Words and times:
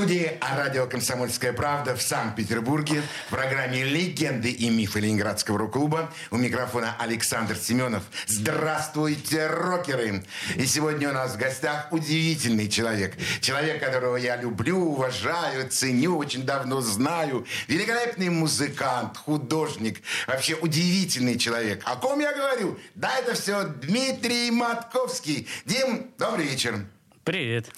Студии 0.00 0.38
радио 0.40 0.86
«Комсомольская 0.86 1.52
правда» 1.52 1.94
в 1.94 2.00
Санкт-Петербурге 2.00 3.02
в 3.26 3.30
программе 3.34 3.84
«Легенды 3.84 4.50
и 4.50 4.70
мифы 4.70 4.98
Ленинградского 4.98 5.58
рок-клуба» 5.58 6.10
у 6.30 6.38
микрофона 6.38 6.96
Александр 6.98 7.54
Семенов. 7.54 8.04
Здравствуйте, 8.26 9.46
рокеры! 9.46 10.24
И 10.56 10.64
сегодня 10.64 11.10
у 11.10 11.12
нас 11.12 11.34
в 11.34 11.36
гостях 11.36 11.88
удивительный 11.90 12.70
человек. 12.70 13.14
Человек, 13.42 13.84
которого 13.84 14.16
я 14.16 14.36
люблю, 14.36 14.78
уважаю, 14.78 15.68
ценю, 15.68 16.16
очень 16.16 16.44
давно 16.44 16.80
знаю. 16.80 17.46
Великолепный 17.68 18.30
музыкант, 18.30 19.18
художник. 19.18 20.00
Вообще 20.26 20.54
удивительный 20.54 21.36
человек. 21.36 21.82
О 21.84 21.96
ком 21.96 22.20
я 22.20 22.34
говорю? 22.34 22.78
Да, 22.94 23.18
это 23.18 23.34
все 23.34 23.64
Дмитрий 23.64 24.50
Матковский. 24.50 25.46
Дим, 25.66 26.10
добрый 26.16 26.46
вечер. 26.46 26.86
Привет. 27.24 27.70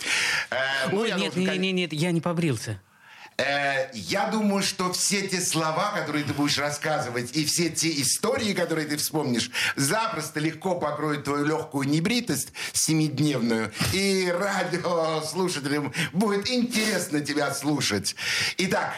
Э, 0.50 0.56
ну, 0.90 1.00
Ой, 1.00 1.08
нет, 1.10 1.18
должен, 1.34 1.40
нет, 1.42 1.58
нет, 1.58 1.74
нет, 1.74 1.92
я 1.92 2.12
не 2.12 2.20
побрился. 2.20 2.80
Э, 3.38 3.90
Я 3.92 4.26
думаю, 4.28 4.62
что 4.62 4.92
все 4.92 5.26
те 5.26 5.40
слова, 5.40 5.90
которые 5.92 6.24
ты 6.24 6.32
будешь 6.32 6.58
рассказывать, 6.58 7.34
и 7.36 7.44
все 7.44 7.70
те 7.70 7.90
истории, 8.00 8.52
которые 8.52 8.86
ты 8.86 8.96
вспомнишь, 8.96 9.50
запросто 9.76 10.38
легко 10.38 10.76
покроют 10.78 11.24
твою 11.24 11.44
легкую 11.44 11.88
небритость 11.88 12.52
семидневную, 12.72 13.72
и 13.92 14.30
радиослушателям 14.30 15.92
будет 16.12 16.48
интересно 16.48 17.20
тебя 17.20 17.52
слушать. 17.54 18.14
Итак, 18.58 18.94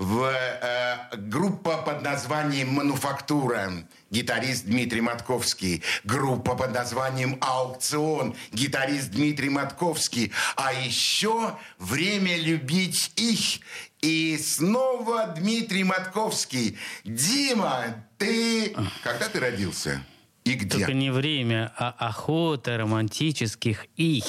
в 0.00 0.32
э, 0.32 1.16
группа 1.16 1.76
под 1.76 2.02
названием 2.02 2.72
«Мануфактура», 2.72 3.70
гитарист 4.10 4.64
Дмитрий 4.64 5.02
Матковский. 5.02 5.82
Группа 6.04 6.56
под 6.56 6.72
названием 6.72 7.36
«Аукцион», 7.42 8.34
гитарист 8.50 9.10
Дмитрий 9.10 9.50
Матковский. 9.50 10.32
А 10.56 10.72
еще 10.72 11.54
«Время 11.78 12.38
любить 12.38 13.12
их». 13.16 13.60
И 14.00 14.38
снова 14.38 15.34
Дмитрий 15.36 15.84
Матковский. 15.84 16.78
Дима, 17.04 18.06
ты... 18.16 18.74
Когда 19.02 19.28
ты 19.28 19.38
родился? 19.38 20.02
И 20.44 20.54
где? 20.54 20.78
Только 20.78 20.94
не 20.94 21.10
время, 21.10 21.70
а 21.76 21.94
охота 21.98 22.78
романтических 22.78 23.84
их 23.96 24.24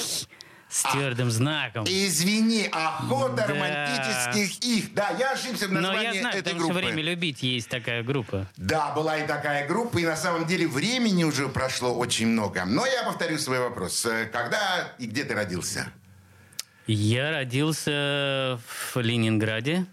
с 0.72 0.90
твердым 0.90 1.30
знаком. 1.30 1.84
Извини, 1.86 2.66
охота 2.72 3.34
Да. 3.36 3.46
романтических 3.48 4.64
их. 4.64 4.94
Да, 4.94 5.10
я 5.18 5.32
ошибся 5.32 5.68
в 5.68 5.72
Но 5.72 5.80
названии 5.82 6.14
я 6.14 6.20
знаю, 6.22 6.38
этой 6.38 6.54
группы. 6.54 6.72
что 6.72 6.86
«Время 6.86 7.02
любить» 7.02 7.42
есть 7.42 7.68
такая 7.68 8.02
группа. 8.02 8.46
Да, 8.56 8.90
была 8.92 9.18
и 9.18 9.26
такая 9.26 9.68
группа, 9.68 9.98
и 9.98 10.06
на 10.06 10.16
самом 10.16 10.46
деле 10.46 10.66
времени 10.66 11.24
уже 11.24 11.48
прошло 11.50 11.92
очень 11.94 12.26
много. 12.28 12.64
Но 12.64 12.86
я 12.86 13.02
повторю 13.02 13.36
свой 13.36 13.58
вопрос. 13.60 14.04
Э, 14.06 14.24
Когда 14.32 14.94
и 14.98 15.04
где 15.06 15.24
ты 15.24 15.34
родился? 15.34 15.92
Я 16.86 17.30
родился 17.32 18.58
в 18.92 18.96
Ленинграде. 18.96 19.84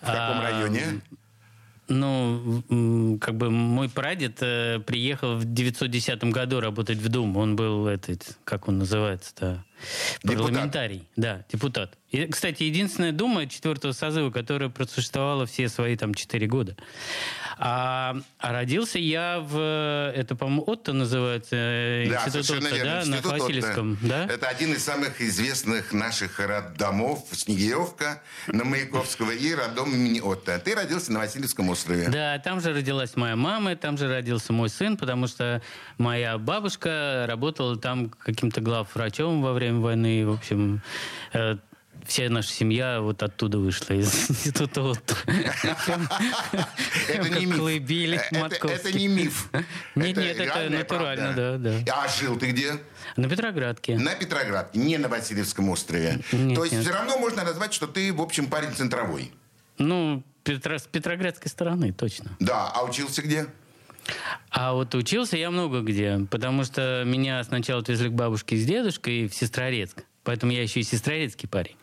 В 0.00 0.06
каком 0.06 0.38
А, 0.38 0.42
районе? 0.42 1.00
Ну, 1.90 3.18
как 3.20 3.36
бы 3.36 3.50
мой 3.50 3.88
прадед 3.88 4.38
э, 4.42 4.78
приехал 4.78 5.34
в 5.34 5.44
910 5.44 6.22
году 6.24 6.60
работать 6.60 6.98
в 6.98 7.08
Думу. 7.08 7.40
Он 7.40 7.56
был 7.56 7.88
этот, 7.88 8.38
как 8.44 8.68
он 8.68 8.78
называется-то? 8.78 9.64
Депутат. 10.22 10.46
Парламентарий. 10.46 11.08
Да, 11.16 11.44
депутат. 11.50 11.98
И, 12.10 12.26
кстати, 12.26 12.62
единственная 12.62 13.10
Дума 13.10 13.48
четвертого 13.48 13.90
созыва, 13.90 14.30
которая 14.30 14.68
просуществовала 14.68 15.46
все 15.46 15.68
свои 15.68 15.96
там 15.96 16.14
четыре 16.14 16.46
года. 16.46 16.76
А, 17.62 18.16
а 18.38 18.52
родился 18.52 18.98
я 18.98 19.38
в... 19.40 20.12
Это, 20.16 20.34
по-моему, 20.34 20.62
Отто 20.66 20.94
называется? 20.94 21.56
э, 21.56 22.06
Да, 22.08 22.24
Институт 22.24 22.50
Отто, 22.56 22.74
верно. 22.74 23.00
да, 23.02 23.06
на 23.06 23.16
Отто. 23.18 23.28
Васильевском, 23.28 23.98
да? 24.00 24.24
Это 24.24 24.48
один 24.48 24.72
из 24.72 24.82
самых 24.82 25.20
известных 25.20 25.92
наших 25.92 26.40
роддомов. 26.40 27.18
Снегиревка 27.32 28.22
на 28.46 28.64
Маяковского 28.64 29.32
и 29.32 29.54
роддом 29.54 29.92
имени 29.92 30.20
Отто. 30.20 30.58
Ты 30.58 30.74
родился 30.74 31.12
на 31.12 31.18
Васильевском 31.18 31.68
острове. 31.68 32.08
Да, 32.08 32.38
там 32.38 32.62
же 32.62 32.72
родилась 32.72 33.14
моя 33.16 33.36
мама, 33.36 33.76
там 33.76 33.98
же 33.98 34.08
родился 34.08 34.54
мой 34.54 34.70
сын, 34.70 34.96
потому 34.96 35.26
что 35.26 35.60
моя 35.98 36.38
бабушка 36.38 37.26
работала 37.28 37.76
там 37.76 38.08
каким-то 38.08 38.62
главврачом 38.62 39.42
во 39.42 39.52
время 39.52 39.80
войны. 39.80 40.26
В 40.26 40.32
общем, 40.32 40.80
э, 41.34 41.58
вся 42.06 42.28
наша 42.28 42.50
семья 42.50 43.00
вот 43.00 43.22
оттуда 43.22 43.58
вышла, 43.58 43.94
из 43.94 44.30
института 44.30 44.82
Отто. 44.82 45.16
Это 47.08 47.28
не 47.28 47.46
миф. 47.46 47.60
это, 47.62 48.92
не 48.92 49.08
миф. 49.08 49.50
Нет, 49.94 50.16
нет, 50.16 50.38
это 50.38 50.70
натурально, 50.70 51.32
да, 51.34 51.58
да. 51.58 52.02
А 52.02 52.08
жил 52.08 52.38
ты 52.38 52.50
где? 52.50 52.74
На 53.16 53.28
Петроградке. 53.28 53.98
На 53.98 54.14
Петроградке, 54.14 54.78
не 54.78 54.98
на 54.98 55.08
Васильевском 55.08 55.68
острове. 55.70 56.20
То 56.30 56.64
есть 56.64 56.80
все 56.80 56.92
равно 56.92 57.18
можно 57.18 57.44
назвать, 57.44 57.72
что 57.72 57.86
ты, 57.86 58.12
в 58.12 58.20
общем, 58.20 58.46
парень 58.46 58.72
центровой. 58.72 59.32
Ну, 59.78 60.22
с 60.44 60.86
Петроградской 60.86 61.50
стороны, 61.50 61.92
точно. 61.92 62.36
Да, 62.38 62.68
а 62.68 62.84
учился 62.84 63.22
где? 63.22 63.46
А 64.50 64.72
вот 64.72 64.94
учился 64.94 65.36
я 65.36 65.50
много 65.50 65.80
где, 65.80 66.26
потому 66.30 66.64
что 66.64 67.02
меня 67.06 67.42
сначала 67.44 67.80
отвезли 67.80 68.08
к 68.08 68.12
бабушке 68.12 68.56
с 68.56 68.64
дедушкой 68.64 69.28
в 69.28 69.34
Сестрорецк. 69.34 70.04
Поэтому 70.22 70.52
я 70.52 70.62
еще 70.62 70.80
и 70.80 70.82
сестрорецкий 70.82 71.48
парень. 71.48 71.76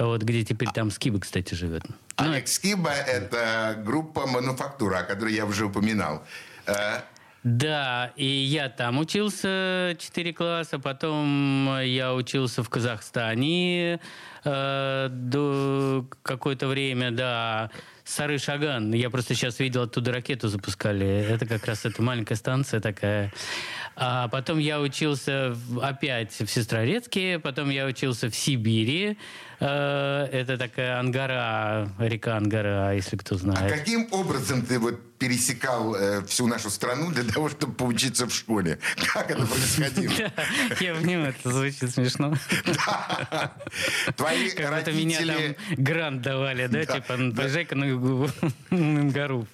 Вот 0.00 0.22
где 0.22 0.42
теперь 0.44 0.70
там 0.70 0.90
Скиба, 0.90 1.20
кстати, 1.20 1.54
живет. 1.54 1.82
Ну, 1.88 1.94
Алекс 2.16 2.58
Киба– 2.58 2.90
это 3.06 3.74
группа 3.84 4.26
«Мануфактура», 4.26 4.98
о 4.98 5.02
которой 5.02 5.34
я 5.34 5.44
уже 5.44 5.66
упоминал. 5.66 6.22
Э, 6.66 7.00
Да, 7.44 8.12
и 8.16 8.24
я 8.26 8.68
там 8.70 8.98
учился 8.98 9.94
4 9.98 10.32
класса, 10.32 10.78
потом 10.78 11.68
я 11.82 12.14
учился 12.14 12.62
в 12.62 12.68
Казахстане 12.70 14.00
э, 14.44 15.08
до 15.10 16.06
какое-то 16.22 16.66
время, 16.68 17.10
да. 17.10 17.70
Сары 18.04 18.38
Шаган. 18.38 18.92
Я 18.92 19.08
просто 19.10 19.34
сейчас 19.34 19.60
видел, 19.60 19.82
оттуда 19.82 20.12
ракету 20.12 20.48
запускали. 20.48 21.06
Это 21.06 21.46
как 21.46 21.64
раз 21.66 21.84
эта 21.84 22.02
маленькая 22.02 22.34
станция 22.34 22.80
такая. 22.80 23.32
А 23.94 24.26
потом 24.28 24.58
я 24.58 24.80
учился 24.80 25.52
в- 25.54 25.78
опять 25.80 26.32
в 26.32 26.46
Сестрорецке, 26.48 27.38
потом 27.38 27.70
я 27.70 27.86
учился 27.86 28.28
в 28.28 28.34
Сибири. 28.34 29.16
Э, 29.60 30.26
Это 30.32 30.56
такая 30.56 30.98
Ангара, 30.98 31.88
река 31.98 32.36
Ангара, 32.36 32.94
если 32.94 33.16
кто 33.16 33.34
А 33.34 33.38
знает. 33.38 33.72
каким 33.72 34.08
образом 34.10 34.62
ты 34.62 34.78
вот 34.78 34.98
пересекал 35.18 35.94
э, 35.94 36.24
всю 36.26 36.46
нашу 36.46 36.70
страну 36.70 37.10
для 37.12 37.24
того, 37.24 37.50
чтобы 37.50 37.74
поучиться 37.74 38.26
в 38.26 38.32
школе? 38.34 38.78
Как 39.12 39.30
это 39.30 39.46
происходило? 39.46 40.12
Я 40.80 40.94
понимаю, 40.94 41.34
это 41.38 41.52
звучит 41.52 41.90
смешно. 41.90 42.32
Твои 44.16 44.44
будто 44.56 44.92
меня 44.92 45.18
родители... 45.20 45.56
там 45.76 45.84
грант 45.84 46.22
давали, 46.22 46.66
да? 46.68 46.84
Типа, 46.86 47.18
поезжай-ка 47.36 47.76
на 47.76 47.86
гору. 49.10 49.46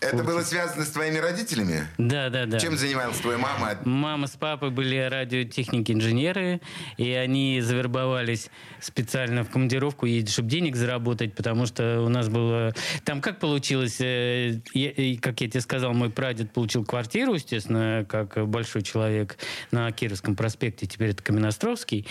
Это 0.00 0.24
было 0.24 0.42
связано 0.42 0.84
с 0.84 0.90
твоими 0.90 1.18
родителями? 1.18 1.86
Да, 1.98 2.28
да, 2.28 2.46
да. 2.46 2.58
Чем 2.58 2.76
занималась 2.76 3.18
твоя 3.18 3.38
мама? 3.38 3.76
Мама 3.84 4.26
с 4.26 4.32
папой 4.32 4.70
были 4.70 4.96
радиотехники-инженеры, 4.96 6.60
и 6.96 7.12
они 7.12 7.60
завербовались 7.60 8.50
специально 8.80 9.44
в 9.44 9.51
командировку 9.52 10.06
ездить, 10.06 10.32
чтобы 10.32 10.48
денег 10.48 10.74
заработать, 10.76 11.34
потому 11.34 11.66
что 11.66 12.00
у 12.02 12.08
нас 12.08 12.28
было... 12.28 12.74
Там 13.04 13.20
как 13.20 13.38
получилось, 13.38 14.00
э, 14.00 14.60
я- 14.74 14.90
и, 14.90 15.16
как 15.16 15.40
я 15.40 15.48
тебе 15.48 15.60
сказал, 15.60 15.92
мой 15.92 16.10
прадед 16.10 16.50
получил 16.52 16.84
квартиру, 16.84 17.34
естественно, 17.34 18.04
как 18.08 18.48
большой 18.48 18.82
человек 18.82 19.38
на 19.70 19.92
Кировском 19.92 20.34
проспекте, 20.34 20.86
теперь 20.86 21.10
это 21.10 21.22
Каменостровский. 21.22 22.06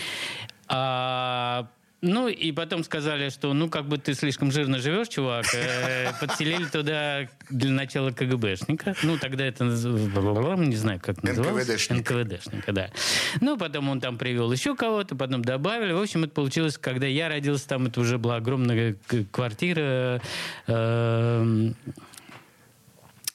А 0.68 1.68
ну, 2.02 2.28
и 2.28 2.50
потом 2.52 2.82
сказали, 2.84 3.28
что, 3.30 3.52
ну, 3.54 3.68
как 3.70 3.86
бы 3.86 3.96
ты 3.96 4.14
слишком 4.14 4.50
жирно 4.50 4.78
живешь, 4.80 5.08
чувак. 5.08 5.46
Э, 5.54 6.12
Подселили 6.20 6.64
туда 6.64 7.28
для 7.48 7.70
начала 7.70 8.10
КГБшника. 8.10 8.94
Ну, 9.04 9.16
тогда 9.18 9.44
это, 9.44 9.64
не 9.64 10.76
знаю, 10.76 11.00
как 11.00 11.22
называлось. 11.22 11.66
НКВДшник. 11.68 12.10
НКВДшника, 12.10 12.72
да. 12.72 12.90
Ну, 13.40 13.56
потом 13.56 13.88
он 13.88 14.00
там 14.00 14.18
привел 14.18 14.50
еще 14.52 14.74
кого-то, 14.74 15.14
потом 15.16 15.42
добавили. 15.42 15.92
В 15.92 16.00
общем, 16.02 16.24
это 16.24 16.32
получилось, 16.34 16.76
когда 16.76 17.06
я 17.06 17.28
родился, 17.28 17.68
там 17.68 17.86
это 17.86 18.00
уже 18.00 18.18
была 18.18 18.36
огромная 18.36 18.96
квартира. 19.30 20.20
эм, 20.66 21.76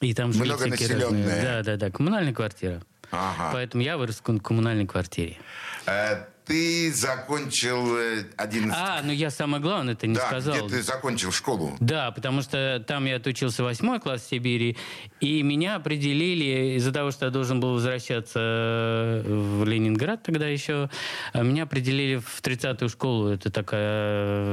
И 0.00 0.14
там 0.14 0.32
жили 0.32 0.48
Многонаселенная. 0.50 1.42
Да, 1.42 1.62
да, 1.62 1.76
да, 1.76 1.90
коммунальная 1.90 2.32
квартира. 2.34 2.82
Ага. 3.10 3.50
Поэтому 3.54 3.82
я 3.82 3.96
вырос 3.96 4.16
в 4.18 4.22
ком- 4.22 4.38
коммунальной 4.38 4.86
квартире. 4.86 5.38
Э, 5.86 6.24
Ты 6.48 6.90
закончил 6.94 7.96
э, 7.98 8.24
11... 8.38 8.74
А, 8.74 9.02
ну 9.04 9.12
я 9.12 9.30
самое 9.30 9.62
главное 9.62 9.92
это 9.92 10.06
не 10.06 10.14
да, 10.14 10.26
сказал. 10.26 10.66
где 10.66 10.76
ты 10.76 10.82
закончил 10.82 11.30
школу? 11.30 11.76
Да, 11.78 12.10
потому 12.10 12.40
что 12.40 12.82
там 12.86 13.04
я 13.04 13.16
отучился 13.16 13.62
восьмой 13.62 14.00
класс 14.00 14.22
в 14.22 14.30
Сибири, 14.30 14.78
и 15.20 15.42
меня 15.42 15.76
определили 15.76 16.76
из-за 16.78 16.90
того, 16.90 17.10
что 17.10 17.26
я 17.26 17.30
должен 17.30 17.60
был 17.60 17.74
возвращаться 17.74 18.40
э, 18.40 19.22
в 19.26 19.64
Ленинград 19.66 20.22
тогда 20.22 20.46
еще, 20.48 20.88
а 21.34 21.42
меня 21.42 21.64
определили 21.64 22.16
в 22.16 22.40
30-ю 22.40 22.88
школу, 22.88 23.28
это 23.28 23.50
такая 23.50 23.80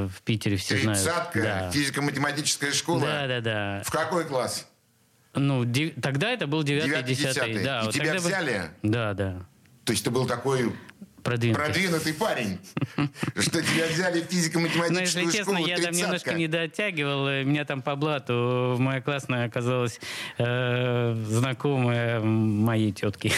э, 0.06 0.08
в 0.14 0.22
Питере 0.24 0.58
все 0.58 0.78
знают. 0.78 1.02
Тридцатка, 1.02 1.42
Да. 1.42 1.72
физико-математическая 1.72 2.74
школа. 2.74 3.00
Да, 3.02 3.28
да, 3.28 3.40
да. 3.40 3.82
В 3.86 3.92
какой 3.92 4.26
класс? 4.26 4.68
Ну, 5.34 5.66
тогда 6.02 6.30
это 6.32 6.46
был 6.46 6.64
9 6.64 6.84
Девятый, 6.84 7.16
10 7.16 7.28
десятый. 7.30 7.64
Да, 7.64 7.82
И 7.82 7.86
вот 7.86 7.94
тебя 7.94 8.06
тогда 8.06 8.20
бы- 8.22 8.28
взяли? 8.28 8.62
Да, 8.84 9.14
да. 9.14 9.46
То 9.86 9.92
есть 9.94 10.04
ты 10.04 10.10
был 10.10 10.26
такой 10.26 10.74
Продвинутый. 11.26 11.66
продвинутый 11.66 12.14
парень, 12.14 12.60
что 13.40 13.62
тебя 13.64 13.88
взяли 13.90 14.20
в 14.22 14.26
Ну, 14.26 14.30
физико-математическую 14.30 15.26
если 15.26 15.38
честно, 15.38 15.54
школу 15.56 15.68
я 15.68 15.78
там 15.80 15.94
немножко 15.94 16.34
не 16.34 16.48
дотягивал. 16.48 17.28
Меня 17.44 17.66
там 17.66 17.82
по 17.82 17.96
блату 17.96 18.76
моя 18.78 19.02
классная 19.02 19.46
оказалась 19.48 20.00
э, 20.38 21.16
знакомая 21.28 22.20
моей 22.22 22.92
тетки. 22.92 23.32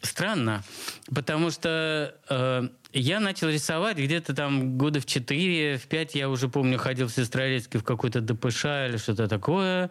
странно, 0.02 0.62
потому 1.14 1.50
что 1.50 2.14
э, 2.28 2.68
я 2.98 3.20
начал 3.20 3.48
рисовать 3.48 3.98
где-то 3.98 4.34
там 4.34 4.78
года 4.78 5.00
в 5.00 5.06
4, 5.06 5.76
в 5.78 5.86
5 5.86 6.14
я 6.14 6.28
уже 6.30 6.48
помню, 6.48 6.78
ходил 6.78 7.08
в 7.08 7.12
Сестрорецке 7.12 7.78
в 7.78 7.84
какой-то 7.84 8.20
ДПШ 8.20 8.64
или 8.64 8.96
что-то 8.96 9.28
такое 9.28 9.90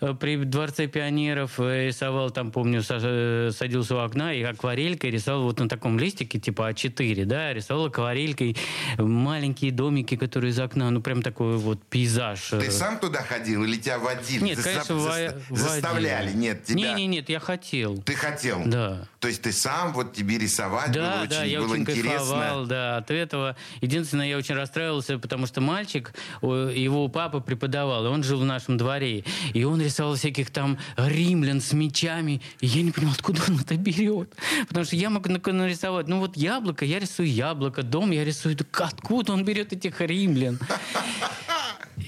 э, 0.00 0.14
при 0.14 0.36
Дворце 0.36 0.86
пионеров, 0.86 1.58
э, 1.58 1.86
рисовал 1.86 2.30
там, 2.30 2.52
помню, 2.52 2.82
э, 2.88 3.50
садился 3.52 3.96
у 3.96 3.98
окна 3.98 4.32
и 4.32 4.42
акварелькой 4.42 5.10
рисовал 5.10 5.42
вот 5.42 5.58
на 5.58 5.68
таком 5.68 5.98
листике 5.98 6.38
типа 6.38 6.70
А4, 6.70 7.24
да, 7.24 7.52
рисовал 7.52 7.86
акварелькой 7.86 8.56
маленькие 8.98 9.72
домики, 9.72 10.16
которые 10.16 10.52
из 10.52 10.60
окна, 10.60 10.90
ну 10.90 11.00
прям 11.02 11.22
такой 11.22 11.56
вот 11.56 11.82
пейзаж. 11.84 12.50
Ты 12.50 12.70
сам 12.70 12.98
туда 12.98 13.22
ходил 13.22 13.64
или 13.64 13.76
тебя 13.76 13.98
водили? 13.98 14.44
Нет, 14.44 14.58
Застав- 14.58 14.86
конечно, 14.86 15.10
заста- 15.10 15.42
во- 15.48 15.56
заставляли? 15.56 16.26
водили. 16.26 16.38
Нет, 16.38 16.64
тебя... 16.64 16.76
Не, 16.76 16.94
не, 16.94 17.06
нет, 17.06 17.28
я 17.28 17.40
хотел. 17.40 17.98
Ты 18.02 18.14
хотел? 18.14 18.62
Да. 18.64 19.08
То 19.18 19.28
есть 19.28 19.42
ты 19.42 19.52
сам, 19.52 19.92
вот 19.92 20.12
тебе 20.12 20.38
рисовать 20.38 20.92
Да, 20.92 21.16
было 21.18 21.26
да, 21.26 21.40
очень, 21.42 21.58
было 21.58 21.72
очень 21.72 21.82
интересно? 21.82 22.20
Кайфовал, 22.44 22.66
да, 22.66 22.96
от 22.98 23.10
этого. 23.10 23.56
Единственное, 23.80 24.28
я 24.28 24.36
очень 24.36 24.54
расстраивался, 24.54 25.18
потому 25.18 25.46
что 25.46 25.60
мальчик, 25.60 26.12
его 26.42 27.08
папа 27.08 27.40
преподавал, 27.40 28.06
и 28.06 28.08
он 28.08 28.22
жил 28.22 28.40
в 28.40 28.44
нашем 28.44 28.76
дворе, 28.76 29.24
и 29.52 29.64
он 29.64 29.80
рисовал 29.80 30.14
всяких 30.14 30.50
там 30.50 30.78
римлян 30.96 31.60
с 31.60 31.72
мечами, 31.72 32.40
и 32.60 32.66
я 32.66 32.82
не 32.82 32.90
понимал, 32.90 33.14
откуда 33.14 33.42
он 33.48 33.60
это 33.60 33.76
берет. 33.76 34.34
Потому 34.68 34.84
что 34.84 34.96
я 34.96 35.10
мог 35.10 35.26
на- 35.28 35.52
нарисовать, 35.52 36.08
ну 36.08 36.20
вот 36.20 36.36
яблоко, 36.36 36.84
я 36.84 36.98
рисую 36.98 37.30
яблоко, 37.32 37.82
дом 37.82 38.10
я 38.10 38.24
рисую, 38.24 38.56
откуда 38.72 39.32
он 39.32 39.44
берет 39.44 39.72
этих 39.72 40.00
римлян? 40.00 40.58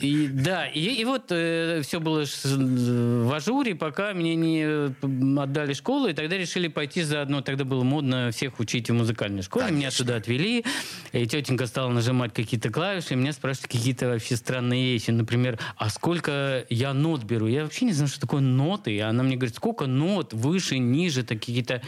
И, 0.01 0.29
да, 0.29 0.67
и, 0.67 0.81
и 0.81 1.05
вот 1.05 1.27
все 1.27 2.01
было 2.01 2.25
в 2.25 3.35
ажуре, 3.35 3.75
пока 3.75 4.13
мне 4.15 4.35
не 4.35 4.65
э, 4.65 4.91
отдали 5.39 5.73
школу, 5.73 6.09
и 6.09 6.13
тогда 6.13 6.37
решили 6.37 6.69
пойти 6.69 7.03
заодно. 7.03 7.41
Тогда 7.41 7.65
было 7.65 7.83
модно 7.83 8.31
всех 8.33 8.61
учить 8.61 8.91
в 8.91 8.95
музыкальной 8.95 9.43
школе. 9.43 9.67
Меня 9.67 9.75
Конечно. 9.75 10.05
туда 10.05 10.17
отвели, 10.17 10.65
и 11.13 11.27
тетенька 11.27 11.67
стала 11.67 11.91
нажимать 11.91 12.33
какие-то 12.33 12.71
клавиши, 12.71 13.15
и 13.15 13.17
меня 13.17 13.33
спрашивают 13.33 13.73
какие-то 13.73 14.09
вообще 14.09 14.37
странные 14.37 14.93
вещи. 14.93 15.11
Например, 15.11 15.59
а 15.77 15.89
сколько 15.91 16.65
я 16.69 16.93
нот 16.95 17.25
беру? 17.25 17.47
Я 17.47 17.65
вообще 17.65 17.85
не 17.85 17.93
знаю, 17.93 18.09
что 18.09 18.21
такое 18.21 18.41
ноты. 18.41 18.93
И 18.95 19.01
она 19.01 19.23
мне 19.23 19.37
говорит, 19.37 19.57
сколько 19.57 19.87
нот, 19.87 20.33
выше, 20.33 20.79
ниже, 20.79 21.23
какие-то... 21.23 21.83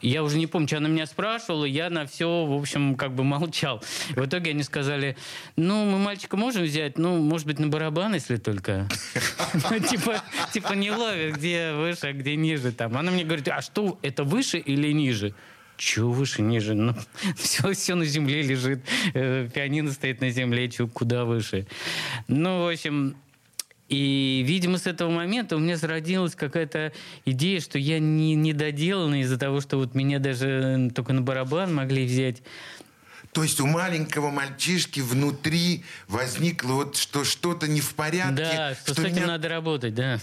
Я 0.00 0.22
уже 0.22 0.38
не 0.38 0.46
помню, 0.46 0.68
что 0.68 0.78
она 0.78 0.88
меня 0.88 1.06
спрашивала, 1.06 1.64
я 1.64 1.90
на 1.90 2.06
все, 2.06 2.46
в 2.46 2.52
общем, 2.52 2.96
как 2.96 3.14
бы 3.14 3.24
молчал. 3.24 3.82
В 4.10 4.24
итоге 4.24 4.50
они 4.50 4.62
сказали, 4.62 5.16
ну, 5.56 5.84
мы 5.84 5.98
мальчика 5.98 6.36
можем 6.36 6.64
взять, 6.64 6.98
ну, 6.98 7.18
может 7.18 7.46
быть, 7.46 7.58
на 7.58 7.68
барабан, 7.68 8.14
если 8.14 8.36
только. 8.36 8.88
Ну, 9.70 9.78
Типа, 9.78 10.22
типа 10.52 10.72
не 10.72 10.90
ловят, 10.90 11.36
где 11.36 11.72
выше, 11.72 12.08
а 12.08 12.12
где 12.12 12.36
ниже. 12.36 12.72
Там. 12.72 12.96
Она 12.96 13.10
мне 13.10 13.24
говорит, 13.24 13.48
а 13.48 13.62
что, 13.62 13.98
это 14.02 14.24
выше 14.24 14.58
или 14.58 14.92
ниже? 14.92 15.34
Чего 15.76 16.12
выше, 16.12 16.42
ниже? 16.42 16.74
Ну, 16.74 16.94
все, 17.36 17.72
все 17.72 17.94
на 17.94 18.04
земле 18.04 18.42
лежит. 18.42 18.84
Э, 19.14 19.48
Пианино 19.52 19.90
стоит 19.92 20.20
на 20.20 20.30
земле, 20.30 20.68
чё, 20.70 20.86
куда 20.86 21.24
выше. 21.24 21.66
Ну, 22.28 22.64
в 22.64 22.72
общем, 22.72 23.16
и, 23.88 24.42
видимо, 24.46 24.78
с 24.78 24.86
этого 24.86 25.10
момента 25.10 25.56
у 25.56 25.58
меня 25.58 25.76
зародилась 25.76 26.34
какая-то 26.34 26.92
идея, 27.26 27.60
что 27.60 27.78
я 27.78 27.98
не, 27.98 28.34
не 28.34 28.52
доделанный 28.52 29.20
из-за 29.20 29.38
того, 29.38 29.60
что 29.60 29.76
вот 29.76 29.94
меня 29.94 30.18
даже 30.18 30.90
только 30.94 31.12
на 31.12 31.20
барабан 31.20 31.74
могли 31.74 32.06
взять. 32.06 32.42
То 33.34 33.42
есть 33.42 33.58
у 33.60 33.66
маленького 33.66 34.30
мальчишки 34.30 35.00
внутри 35.00 35.84
возникло 36.06 36.74
вот, 36.74 36.96
что 36.96 37.24
что-то 37.24 37.66
не 37.66 37.80
в 37.80 37.94
порядке. 37.94 38.44
Да, 38.44 38.76
что, 38.76 38.94
с 38.94 38.98
этим 39.00 39.14
не- 39.16 39.26
надо 39.26 39.48
работать, 39.48 39.92
да. 39.92 40.20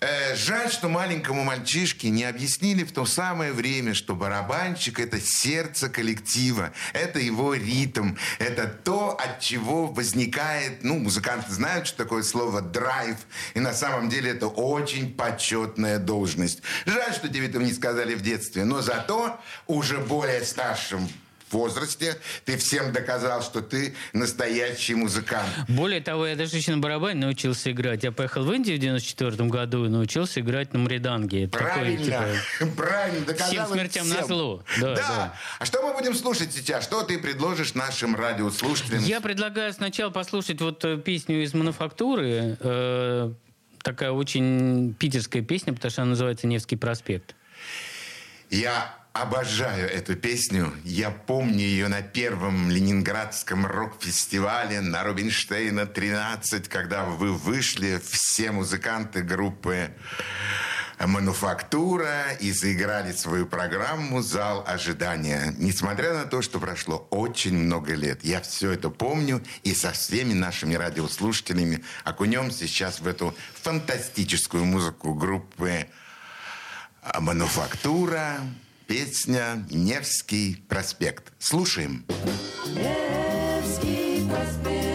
Э, 0.00 0.36
жаль, 0.36 0.70
что 0.70 0.90
маленькому 0.90 1.44
мальчишке 1.44 2.10
не 2.10 2.24
объяснили 2.24 2.84
в 2.84 2.92
то 2.92 3.06
самое 3.06 3.54
время, 3.54 3.94
что 3.94 4.14
барабанщик— 4.14 5.00
это 5.00 5.18
сердце 5.18 5.88
коллектива, 5.88 6.74
это 6.92 7.18
его 7.18 7.54
ритм, 7.54 8.16
это 8.38 8.66
то, 8.66 9.12
от 9.18 9.40
чего 9.40 9.86
возникает, 9.86 10.84
ну, 10.84 10.98
музыканты 10.98 11.50
знают, 11.50 11.86
что 11.86 11.96
такое 11.96 12.22
слово 12.22 12.60
«драйв», 12.60 13.16
и 13.54 13.60
на 13.60 13.72
самом 13.72 14.10
деле 14.10 14.32
это 14.32 14.48
очень 14.48 15.14
почетная 15.14 15.98
должность. 15.98 16.60
Жаль, 16.84 17.14
что 17.14 17.28
тебе 17.30 17.46
этого 17.46 17.62
не 17.62 17.72
сказали 17.72 18.14
в 18.14 18.20
детстве, 18.20 18.66
но 18.66 18.82
зато 18.82 19.40
уже 19.66 19.96
более 19.96 20.44
старшим 20.44 21.08
возрасте 21.52 22.16
ты 22.44 22.56
всем 22.56 22.92
доказал, 22.92 23.42
что 23.42 23.60
ты 23.62 23.94
настоящий 24.12 24.94
музыкант. 24.94 25.48
Более 25.68 26.00
того, 26.00 26.26
я 26.26 26.36
даже 26.36 26.56
еще 26.56 26.72
на 26.72 26.78
барабане 26.78 27.20
научился 27.20 27.70
играть. 27.70 28.04
Я 28.04 28.12
поехал 28.12 28.44
в 28.44 28.52
Индию 28.52 28.76
в 28.76 28.80
94 28.80 29.48
году 29.48 29.86
и 29.86 29.88
научился 29.88 30.40
играть 30.40 30.72
на 30.72 30.78
мриданге. 30.80 31.44
Это 31.44 31.58
Правильно, 31.58 32.04
типа, 32.04 32.72
правильно, 32.76 33.26
доказал 33.26 33.48
всем 33.48 33.66
смертям 33.66 34.04
всем. 34.06 34.20
назло. 34.20 34.64
Да, 34.80 34.94
Да, 34.94 34.94
да. 34.96 35.34
А 35.58 35.64
что 35.64 35.82
мы 35.82 35.94
будем 35.94 36.14
слушать 36.14 36.52
сейчас? 36.52 36.84
Что 36.84 37.02
ты 37.02 37.18
предложишь 37.18 37.74
нашим 37.74 38.16
радиослушателям? 38.16 39.02
Я 39.04 39.20
предлагаю 39.20 39.72
сначала 39.72 40.10
послушать 40.10 40.60
вот 40.60 40.84
э, 40.84 40.96
песню 40.98 41.42
из 41.42 41.54
«Мануфактуры». 41.54 42.56
э, 42.60 43.32
такая 43.82 44.10
очень 44.10 44.94
питерская 44.98 45.42
песня, 45.42 45.72
потому 45.72 45.90
что 45.90 46.02
она 46.02 46.10
называется 46.10 46.46
«Невский 46.46 46.76
проспект». 46.76 47.34
Я 48.50 48.95
обожаю 49.22 49.90
эту 49.90 50.14
песню. 50.16 50.72
Я 50.84 51.10
помню 51.10 51.60
ее 51.60 51.88
на 51.88 52.02
первом 52.02 52.70
ленинградском 52.70 53.66
рок-фестивале 53.66 54.80
на 54.80 55.04
Рубинштейна 55.04 55.86
13, 55.86 56.68
когда 56.68 57.04
вы 57.04 57.32
вышли, 57.32 58.00
все 58.06 58.50
музыканты 58.52 59.22
группы 59.22 59.90
«Мануфактура» 60.98 62.32
и 62.40 62.52
заиграли 62.52 63.12
свою 63.12 63.46
программу 63.46 64.22
«Зал 64.22 64.64
ожидания». 64.66 65.54
Несмотря 65.58 66.14
на 66.14 66.24
то, 66.24 66.42
что 66.42 66.58
прошло 66.58 67.06
очень 67.10 67.56
много 67.56 67.94
лет, 67.94 68.24
я 68.24 68.40
все 68.40 68.72
это 68.72 68.90
помню 68.90 69.42
и 69.62 69.74
со 69.74 69.92
всеми 69.92 70.34
нашими 70.34 70.74
радиослушателями 70.74 71.82
окунемся 72.04 72.66
сейчас 72.66 73.00
в 73.00 73.06
эту 73.06 73.34
фантастическую 73.62 74.64
музыку 74.64 75.14
группы 75.14 75.86
Мануфактура, 77.18 78.40
песня 78.86 79.64
«Невский 79.70 80.64
проспект». 80.68 81.32
Слушаем. 81.38 82.04
Невский 82.66 84.28
проспект. 84.28 84.85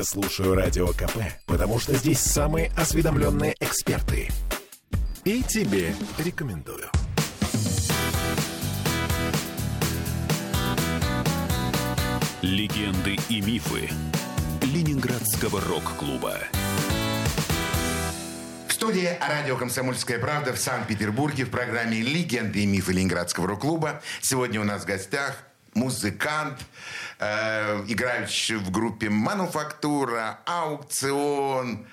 Я 0.00 0.04
слушаю 0.04 0.54
Радио 0.54 0.86
КП, 0.86 1.18
потому 1.44 1.78
что 1.78 1.94
здесь 1.94 2.20
самые 2.20 2.72
осведомленные 2.74 3.54
эксперты. 3.60 4.30
И 5.26 5.42
тебе 5.42 5.94
рекомендую. 6.16 6.88
Легенды 12.40 13.18
и 13.28 13.42
мифы 13.42 13.90
Ленинградского 14.62 15.60
рок-клуба. 15.60 16.38
В 18.68 18.72
студии 18.72 19.18
радио 19.20 19.58
«Комсомольская 19.58 20.18
правда» 20.18 20.54
в 20.54 20.58
Санкт-Петербурге 20.58 21.44
в 21.44 21.50
программе 21.50 22.00
«Легенды 22.00 22.60
и 22.60 22.66
мифы 22.66 22.94
Ленинградского 22.94 23.48
рок-клуба». 23.48 24.00
Сегодня 24.22 24.62
у 24.62 24.64
нас 24.64 24.84
в 24.84 24.86
гостях 24.86 25.36
музыкант, 25.74 26.58
э, 27.20 27.82
в 28.58 28.70
группе 28.70 29.08
«Мануфактура», 29.08 30.40
«Аукцион», 30.46 31.86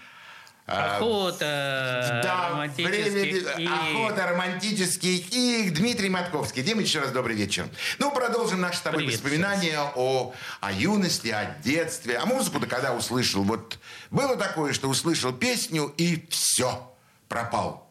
э, 0.65 0.71
Охота, 0.71 2.21
да, 2.23 2.49
романтических 2.49 3.55
время, 3.55 3.73
охота 3.73 4.27
романтических 4.27 5.33
и 5.33 5.69
Дмитрий 5.69 6.09
Матковский. 6.09 6.63
Дим, 6.63 6.79
еще 6.79 6.99
раз 6.99 7.11
добрый 7.11 7.35
вечер. 7.35 7.67
Ну, 7.99 8.11
продолжим 8.11 8.59
наши 8.59 8.79
с 8.79 8.81
тобой 8.81 9.03
Привет, 9.03 9.15
воспоминания 9.15 9.79
о, 9.79 10.33
о 10.59 10.71
юности, 10.71 11.29
о 11.29 11.55
детстве. 11.63 12.17
А 12.17 12.25
музыку-то 12.25 12.67
когда 12.67 12.93
услышал? 12.93 13.43
Вот 13.43 13.79
было 14.11 14.35
такое, 14.35 14.73
что 14.73 14.89
услышал 14.89 15.31
песню 15.31 15.93
и 15.97 16.25
все, 16.29 16.93
пропал. 17.29 17.86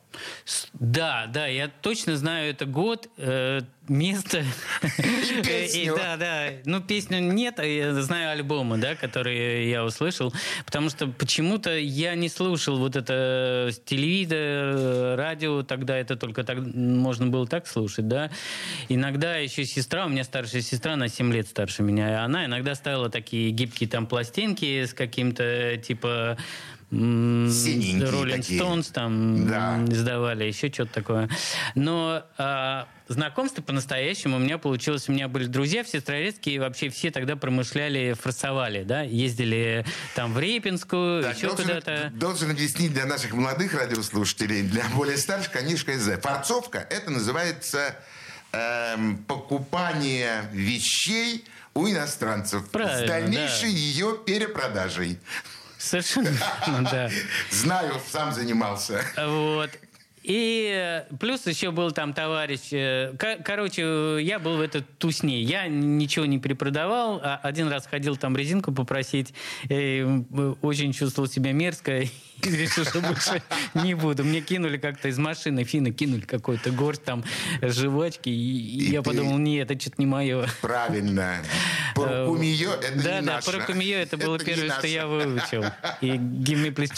Да, 0.75 1.27
да, 1.27 1.47
я 1.47 1.69
точно 1.69 2.17
знаю 2.17 2.51
это 2.51 2.67
год, 2.67 3.09
э, 3.17 3.61
место. 3.89 4.45
И 4.99 5.43
песню. 5.43 5.97
да, 5.97 6.17
да. 6.17 6.49
Ну, 6.65 6.81
песню 6.81 7.21
нет, 7.21 7.59
а 7.59 7.65
я 7.65 7.95
знаю 8.01 8.31
альбомы, 8.33 8.79
да, 8.79 8.95
которые 8.95 9.71
я 9.71 9.85
услышал. 9.85 10.33
Потому 10.65 10.91
что 10.91 11.07
почему-то 11.07 11.77
я 11.77 12.15
не 12.15 12.29
слушал 12.29 12.79
вот 12.79 12.97
это 12.97 13.71
с 13.73 13.79
телевизора, 13.79 15.17
радио, 15.17 15.63
тогда 15.63 15.97
это 15.97 16.17
только 16.17 16.45
так 16.45 16.59
можно 16.59 17.27
было 17.27 17.47
так 17.47 17.67
слушать, 17.67 18.09
да. 18.09 18.31
Иногда 18.89 19.37
еще 19.37 19.65
сестра, 19.65 20.07
у 20.07 20.09
меня 20.09 20.25
старшая 20.25 20.63
сестра, 20.63 20.97
на 20.97 21.09
7 21.09 21.33
лет 21.33 21.49
старше 21.49 21.83
меня, 21.83 22.11
и 22.11 22.15
она 22.15 22.47
иногда 22.47 22.75
ставила 22.75 23.11
такие 23.11 23.51
гибкие 23.51 23.89
там 23.89 24.07
пластинки 24.07 24.85
с 24.85 24.95
каким-то 24.95 25.77
типа 25.77 26.37
Синенькие 26.91 28.09
Rolling 28.11 28.37
такие. 28.37 28.61
Stones 28.61 28.93
там 28.93 29.47
Да. 29.49 29.85
издавали, 29.89 30.45
еще 30.45 30.73
что-то 30.73 30.93
такое. 30.95 31.29
Но 31.75 32.25
а, 32.39 32.87
знакомство 33.09 33.61
по-настоящему 33.63 34.37
у 34.37 34.39
меня 34.39 34.59
получилось. 34.59 35.09
У 35.09 35.13
меня 35.13 35.29
были 35.29 35.47
друзья 35.47 35.83
в 35.83 35.89
Сестрорецке, 35.89 36.53
и 36.53 36.59
вообще 36.59 36.89
все 36.89 37.11
тогда 37.11 37.35
промышляли, 37.37 38.15
форсовали, 38.21 38.85
да, 38.85 39.03
ездили 39.03 39.85
там 40.15 40.33
в 40.33 40.39
Репинскую, 40.39 41.23
Так, 41.25 41.37
еще 41.37 41.49
куда-то. 41.57 42.11
должен 42.15 42.51
объяснить 42.51 42.93
для 42.93 43.07
наших 43.07 43.33
молодых 43.33 43.75
радиослушателей, 43.75 44.63
для 44.63 44.85
более 44.95 45.17
старших, 45.17 45.51
конечно, 45.53 45.93
ЗЭ. 45.99 46.19
Форцовка– 46.19 46.79
это 46.91 47.11
называется 47.11 47.97
эм, 48.53 49.19
покупание 49.25 50.45
вещей 50.53 51.45
у 51.75 51.87
иностранцев 51.89 52.71
Правильно, 52.71 53.05
с 53.05 53.09
дальнейшей 53.09 53.73
да. 53.73 53.79
ее 53.79 54.19
перепродажей. 54.25 55.19
Совершенно 55.87 56.29
верно, 56.29 56.89
да. 56.91 57.11
Знаю, 57.51 58.01
сам 58.11 58.33
занимался. 58.33 59.05
Вот. 59.17 59.71
И 60.27 60.69
э, 60.75 61.15
плюс 61.21 61.47
еще 61.47 61.71
был 61.71 61.93
там 61.93 62.13
товарищ. 62.13 62.73
э, 62.73 63.13
ко- 63.17 63.37
Короче, 63.45 63.83
э, 63.85 64.19
я 64.23 64.41
был 64.41 64.57
в 64.57 64.61
этой 64.61 64.83
тусне. 64.99 65.41
Я 65.41 65.69
ничего 65.69 66.27
не 66.27 66.41
перепродавал. 66.41 67.21
а 67.23 67.37
Один 67.45 67.69
раз 67.69 67.87
ходил 67.87 68.17
там 68.17 68.37
резинку 68.37 68.73
попросить. 68.73 69.33
м, 69.69 70.27
Очень 70.63 70.93
чувствовал 70.93 71.29
себя 71.29 71.53
мерзко. 71.53 72.01
И 72.01 72.11
решил, 72.43 72.85
что 72.85 73.01
больше 73.01 73.41
не 73.75 73.95
буду. 73.95 74.25
Мне 74.25 74.41
кинули 74.41 74.79
как-то 74.79 75.07
из 75.09 75.17
машины, 75.17 75.63
финны 75.63 75.93
кинули 75.93 76.23
какой-то 76.23 76.71
горсть 76.73 77.05
там 77.05 77.23
жвачки. 77.63 78.29
И, 78.29 78.33
и 78.33 78.91
я 78.91 79.03
ты- 79.03 79.11
подумал, 79.11 79.39
нет, 79.39 79.71
это 79.71 79.81
что-то 79.81 79.97
не 79.99 80.07
мое. 80.07 80.47
Правильно. 80.61 81.37
Порукумиё– 81.95 82.73
это 82.83 83.03
да, 83.03 83.21
не 83.21 83.27
да, 83.27 83.35
наше. 83.37 83.47
Паракумиё 83.53 83.99
это 83.99 84.17
было 84.17 84.35
Это 84.37 84.45
не 84.45 84.55
первое, 84.55 84.71
что 84.79 84.87
я 84.89 85.07
выучил. 85.07 85.65
И 86.01 86.09
give 86.11 86.63
me 86.65 86.75
please. 86.75 86.93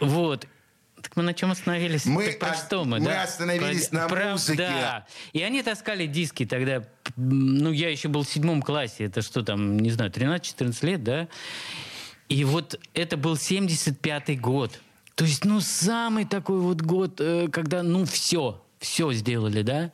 Вот. 0.00 0.46
Так 1.02 1.14
мы 1.16 1.22
на 1.22 1.32
чем 1.32 1.50
остановились? 1.52 2.06
Мы 2.06 2.26
Так 2.26 2.38
про 2.40 2.54
что 2.54 2.84
мы? 2.84 2.98
мы 2.98 3.06
да? 3.06 3.22
остановились 3.22 3.92
на 3.92 4.08
Про- 4.08 4.32
музыке. 4.32 4.56
Да. 4.58 5.06
И 5.32 5.42
они 5.42 5.62
таскали 5.62 6.06
диски 6.06 6.44
тогда. 6.44 6.82
Ну, 7.16 7.70
я 7.70 7.88
еще 7.88 8.08
был 8.08 8.24
в 8.24 8.28
седьмом 8.28 8.62
классе. 8.62 9.04
Это 9.04 9.22
что 9.22 9.42
там, 9.42 9.78
не 9.78 9.90
знаю, 9.90 10.10
13-14 10.10 10.86
лет, 10.86 11.04
да? 11.04 11.28
И 12.28 12.44
вот 12.44 12.78
это 12.94 13.16
был 13.16 13.34
75-й 13.34 14.36
год. 14.36 14.80
То 15.14 15.24
есть, 15.24 15.44
ну, 15.44 15.60
самый 15.60 16.24
такой 16.24 16.58
вот 16.58 16.82
год, 16.82 17.20
э, 17.20 17.48
когда, 17.50 17.82
ну, 17.82 18.04
все, 18.04 18.62
все 18.78 19.12
сделали, 19.12 19.62
да? 19.62 19.90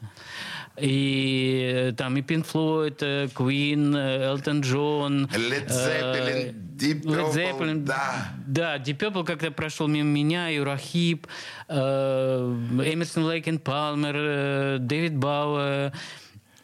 И 0.76 1.73
э, 1.73 1.93
там 1.93 2.16
и 2.16 2.21
Pink 2.23 2.45
Floyd, 2.52 2.97
э, 3.00 3.26
Queen, 3.28 3.97
э, 3.97 4.25
Элтон 4.25 4.61
Джон. 4.62 5.26
Led 5.26 5.66
э, 5.66 5.71
Zeppelin, 5.71 6.54
Deep 6.76 7.02
Led 7.04 7.33
Purple, 7.33 7.33
Zeppelin, 7.33 7.85
да. 7.85 8.33
Да, 8.47 8.76
Deep 8.78 8.99
Purple 8.99 9.25
как-то 9.25 9.52
прошел 9.52 9.87
мимо 9.87 10.09
меня, 10.09 10.49
Uriah 10.49 10.88
Heep, 10.88 11.28
э, 11.69 11.76
Emerson, 11.76 13.25
Lake & 13.25 13.59
Palmer, 13.61 14.14
э, 14.16 14.76
Дэвид 14.81 15.16
Боуи. 15.16 15.92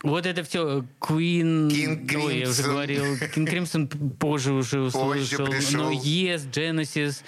Вот 0.02 0.24
это 0.26 0.42
все. 0.44 0.84
Queen, 0.98 1.68
King 1.68 2.24
ой, 2.24 2.38
я 2.40 2.48
уже 2.48 2.62
Crimson. 2.62 2.66
говорил. 2.66 3.04
King 3.34 3.48
Crimson 3.50 3.86
позже 4.18 4.52
уже 4.54 4.80
услышал. 4.80 5.46
пришел. 5.46 5.84
Но 5.84 5.92
Yes, 5.92 6.50
Genesis. 6.50 7.22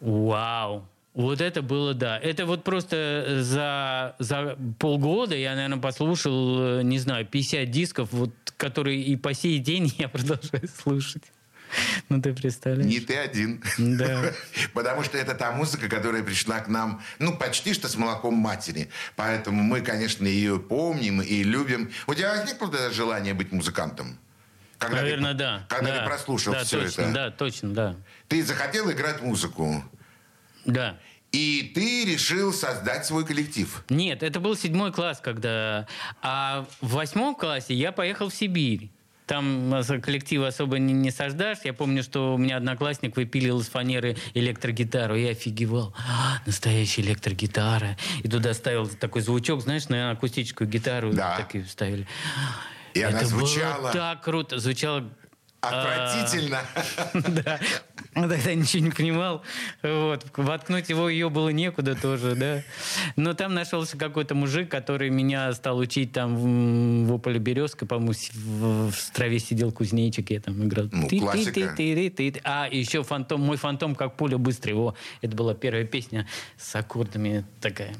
Вау. 0.00 0.86
Вот 1.18 1.40
это 1.40 1.62
было, 1.62 1.94
да. 1.94 2.16
Это 2.16 2.46
вот 2.46 2.62
просто 2.62 3.40
за, 3.40 4.14
за 4.20 4.56
полгода 4.78 5.34
я, 5.34 5.56
наверное, 5.56 5.78
послушал, 5.78 6.78
э, 6.78 6.82
не 6.84 7.00
знаю, 7.00 7.26
50 7.26 7.68
дисков, 7.72 8.10
вот, 8.12 8.30
которые 8.56 9.02
и 9.02 9.16
по 9.16 9.34
сей 9.34 9.58
день 9.58 9.92
я 9.98 10.08
продолжаю 10.08 10.68
слушать. 10.68 11.24
Ну, 12.08 12.22
ты 12.22 12.32
представляешь? 12.32 12.88
Не 12.88 13.00
ты 13.00 13.16
один. 13.16 13.64
Да. 13.78 14.32
Потому 14.74 15.02
что 15.02 15.18
это 15.18 15.34
та 15.34 15.50
музыка, 15.50 15.88
которая 15.88 16.22
пришла 16.22 16.60
к 16.60 16.68
нам, 16.68 17.02
ну, 17.18 17.36
почти 17.36 17.74
что 17.74 17.88
с 17.88 17.96
молоком 17.96 18.34
матери. 18.34 18.88
Поэтому 19.16 19.60
мы, 19.64 19.80
конечно, 19.80 20.24
ее 20.24 20.60
помним 20.60 21.20
и 21.20 21.42
любим. 21.42 21.90
У 22.06 22.14
тебя 22.14 22.36
возникло 22.36 22.70
тогда 22.70 22.90
желание 22.90 23.34
быть 23.34 23.50
музыкантом? 23.50 24.20
Когда 24.78 24.98
Наверное, 24.98 25.32
ты, 25.32 25.38
да. 25.38 25.66
Когда 25.68 25.94
да. 25.96 25.98
ты 25.98 26.06
прослушал 26.06 26.52
да, 26.52 26.62
все 26.62 26.80
точно, 26.80 27.02
это. 27.02 27.12
Да, 27.12 27.30
точно, 27.32 27.70
да. 27.70 27.96
Ты 28.28 28.44
захотел 28.44 28.88
играть 28.88 29.20
музыку. 29.20 29.82
Да. 30.64 30.96
И 31.32 31.72
ты 31.74 32.04
решил 32.04 32.52
создать 32.52 33.04
свой 33.04 33.24
коллектив. 33.26 33.84
Нет, 33.90 34.22
это 34.22 34.40
был 34.40 34.56
седьмой 34.56 34.92
класс, 34.92 35.20
когда... 35.22 35.86
А 36.22 36.66
в 36.80 36.94
восьмом 36.94 37.34
классе 37.34 37.74
я 37.74 37.92
поехал 37.92 38.30
в 38.30 38.34
Сибирь. 38.34 38.90
Там 39.26 39.74
коллектива 40.02 40.46
особо 40.46 40.78
не, 40.78 40.94
не 40.94 41.10
сождашь. 41.10 41.58
Я 41.64 41.74
помню, 41.74 42.02
что 42.02 42.34
у 42.34 42.38
меня 42.38 42.56
одноклассник 42.56 43.14
выпилил 43.14 43.60
из 43.60 43.68
фанеры 43.68 44.16
электрогитару. 44.32 45.16
Я 45.16 45.32
офигевал. 45.32 45.94
А, 45.98 46.38
настоящая 46.46 47.02
электрогитара. 47.02 47.98
И 48.22 48.28
туда 48.28 48.54
ставил 48.54 48.88
такой 48.88 49.20
звучок, 49.20 49.60
знаешь, 49.60 49.90
на 49.90 50.12
акустическую 50.12 50.66
гитару. 50.66 51.12
Да. 51.12 51.36
Такие 51.36 51.62
вставили. 51.62 52.06
И 52.94 53.02
она 53.02 53.18
Это 53.18 53.26
звучала 53.26 53.82
было 53.82 53.92
так 53.92 54.24
круто. 54.24 54.58
Звучало 54.58 55.10
отвратительно. 55.60 56.60
да. 57.42 57.58
Ну, 58.14 58.28
Тогда 58.28 58.54
ничего 58.54 58.84
не 58.84 58.90
понимал. 58.90 59.42
Вот. 59.82 60.26
Воткнуть 60.36 60.88
его 60.88 61.08
ее 61.08 61.30
было 61.30 61.50
некуда 61.50 61.94
тоже, 61.94 62.34
да. 62.34 62.62
Но 63.16 63.34
там 63.34 63.54
нашелся 63.54 63.96
какой-то 63.96 64.34
мужик, 64.34 64.70
который 64.70 65.10
меня 65.10 65.52
стал 65.52 65.78
учить 65.78 66.12
там 66.12 67.06
в, 67.06 67.12
Ополе 67.12 67.38
Березка, 67.38 67.86
по-моему, 67.86 68.12
в, 68.34 68.92
траве 69.12 69.38
сидел 69.38 69.72
кузнечик, 69.72 70.30
я 70.30 70.40
там 70.40 70.64
играл. 70.64 70.88
Ну, 70.92 71.08
классика. 71.08 71.74
А, 72.44 72.68
еще 72.70 73.02
фантом, 73.02 73.40
мой 73.40 73.56
фантом 73.56 73.94
как 73.94 74.16
пуля 74.16 74.38
быстрый. 74.38 74.74
О, 74.74 74.94
это 75.22 75.36
была 75.36 75.54
первая 75.54 75.84
песня 75.84 76.26
с 76.56 76.74
аккордами 76.74 77.44
такая. 77.60 77.94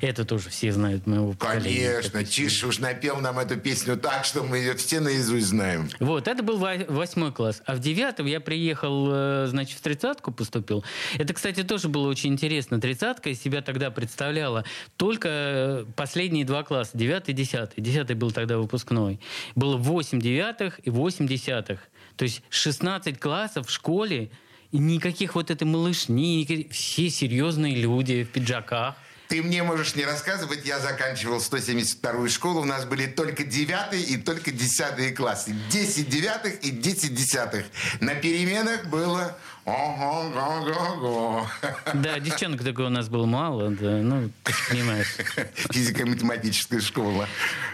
Это 0.00 0.24
тоже 0.24 0.48
все 0.48 0.72
знают 0.72 1.06
моего 1.06 1.32
поколения. 1.34 1.90
Конечно, 1.96 2.24
Чиш 2.24 2.64
уж 2.64 2.78
напел 2.78 3.16
нам 3.20 3.38
эту 3.38 3.56
песню 3.56 3.96
так, 3.96 4.24
что 4.24 4.42
мы 4.42 4.58
ее 4.58 4.74
все 4.74 5.00
наизусть 5.00 5.46
знаем. 5.46 5.88
Вот, 6.00 6.26
это 6.26 6.42
был 6.42 6.56
во- 6.58 6.84
восьмой 6.88 7.32
класс. 7.32 7.62
А 7.66 7.74
в 7.74 7.80
девятом 7.80 8.26
я 8.26 8.40
приехал, 8.40 9.08
э, 9.12 9.46
значит, 9.48 9.78
в 9.78 9.82
тридцатку 9.82 10.32
поступил. 10.32 10.84
Это, 11.18 11.34
кстати, 11.34 11.62
тоже 11.62 11.88
было 11.88 12.08
очень 12.08 12.32
интересно. 12.32 12.80
Тридцатка 12.80 13.30
из 13.30 13.40
себя 13.42 13.60
тогда 13.62 13.90
представляла 13.90 14.64
только 14.96 15.28
э, 15.28 15.84
последние 15.96 16.44
два 16.44 16.62
класса, 16.62 16.92
девятый 16.96 17.34
и 17.34 17.36
десятый. 17.36 17.82
Десятый 17.82 18.16
был 18.16 18.30
тогда 18.30 18.56
выпускной. 18.58 19.20
Было 19.54 19.76
8 19.76 20.20
девятых 20.20 20.80
и 20.82 20.90
8 20.90 21.26
десятых. 21.26 21.80
То 22.16 22.24
есть 22.24 22.42
16 22.48 23.18
классов 23.18 23.66
в 23.66 23.70
школе, 23.70 24.30
никаких 24.72 25.34
вот 25.34 25.50
этой 25.50 25.64
малышни, 25.64 26.40
никаких- 26.40 26.72
все 26.72 27.10
серьезные 27.10 27.74
люди 27.76 28.24
в 28.24 28.30
пиджаках. 28.30 28.94
Ты 29.30 29.42
мне 29.44 29.62
можешь 29.62 29.94
не 29.94 30.04
рассказывать, 30.04 30.66
я 30.66 30.80
заканчивал 30.80 31.38
172-ю 31.38 32.28
школу, 32.28 32.62
у 32.62 32.64
нас 32.64 32.84
были 32.84 33.06
только 33.06 33.44
9 33.44 34.10
и 34.10 34.16
только 34.16 34.50
10 34.50 35.14
классы. 35.14 35.54
10 35.70 36.08
девятых 36.08 36.60
и 36.64 36.72
10 36.72 37.14
десятых. 37.14 37.64
На 38.00 38.16
переменах 38.16 38.86
было... 38.86 39.38
Ого-го-го-го. 39.66 41.46
Да, 41.94 42.18
девчонок 42.18 42.64
только 42.64 42.80
у 42.80 42.88
нас 42.88 43.08
было 43.08 43.26
мало, 43.26 43.70
да, 43.70 43.98
ну, 43.98 44.30
ты 44.42 44.52
понимаешь. 44.68 45.14
Физико-математическая 45.54 46.80
школа. 46.80 47.28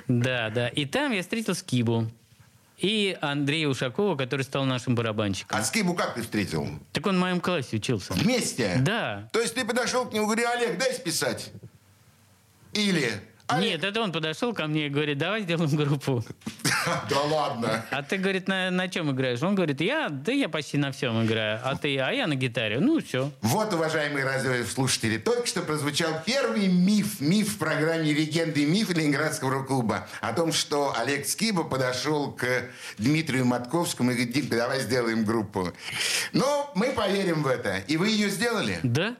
Да, 0.09 0.51
да. 0.51 0.69
И 0.69 0.85
там 0.85 1.13
я 1.13 1.23
встретил 1.23 1.55
Скибу. 1.55 2.11
И 2.79 3.17
Андрея 3.23 3.69
Ушакова, 3.69 4.17
который 4.17 4.43
стал 4.43 4.65
нашим 4.65 4.95
барабанщиком. 4.95 5.59
А 5.59 5.63
Скибу 5.63 5.95
как 5.95 6.15
ты 6.15 6.23
встретил? 6.23 6.69
Так 6.93 7.07
он 7.07 7.17
в 7.17 7.21
моем 7.21 7.41
классе 7.41 7.77
учился. 7.77 8.13
Вместе? 8.13 8.77
Да. 8.81 9.29
То 9.33 9.41
есть 9.41 9.55
ты 9.55 9.65
подошел 9.65 10.05
к 10.07 10.13
нему 10.13 10.25
и 10.25 10.27
говоришь, 10.27 10.47
Олег, 10.55 10.79
дай 10.79 10.93
списать. 10.93 11.51
Или... 12.73 13.13
«Олег». 13.49 13.71
Нет, 13.71 13.85
это 13.85 14.01
он 14.01 14.13
подошел 14.13 14.53
ко 14.53 14.67
мне 14.67 14.87
и 14.87 14.89
говорит, 14.89 15.19
давай 15.19 15.43
сделаем 15.43 15.75
группу. 15.77 16.25
Да 17.11 17.21
ладно. 17.23 17.85
А 17.91 18.03
ты, 18.03 18.17
говорит, 18.17 18.47
на, 18.47 18.71
на 18.71 18.89
чем 18.89 19.11
играешь? 19.11 19.43
Он 19.43 19.57
говорит, 19.57 19.81
я, 19.81 20.09
да 20.09 20.31
я 20.31 20.49
почти 20.49 20.79
на 20.79 20.93
всем 20.93 21.25
играю. 21.25 21.61
А 21.65 21.75
ты, 21.77 21.99
а 21.99 22.11
я 22.13 22.29
на 22.29 22.37
гитаре. 22.37 22.79
Ну, 22.79 23.01
все. 23.01 23.33
Вот, 23.41 23.73
уважаемые 23.73 24.25
радиослушатели, 24.25 25.19
только 25.19 25.47
что 25.47 25.63
прозвучал 25.63 26.11
первый 26.25 26.69
миф, 26.69 27.21
миф 27.21 27.55
в 27.55 27.59
программе 27.59 28.13
«Легенды 28.13 28.63
и 28.63 28.67
мифы» 28.67 28.95
Ленинградского 28.95 29.51
рок-клуба 29.53 30.07
о 30.21 30.33
том, 30.33 30.53
что 30.53 30.95
Олег 30.97 31.27
Скиба 31.27 31.65
подошел 31.65 32.31
к 32.33 32.47
Дмитрию 32.99 33.45
Матковскому 33.47 34.13
и 34.13 34.15
говорит, 34.15 34.35
Дим, 34.35 34.49
давай 34.49 34.81
сделаем 34.81 35.25
группу. 35.25 35.73
Ну, 36.33 36.67
мы 36.75 36.93
поверим 36.93 37.43
в 37.43 37.49
это. 37.49 37.79
И 37.89 37.97
вы 37.97 38.11
ее 38.11 38.31
сделали? 38.31 38.79
Да? 38.83 39.17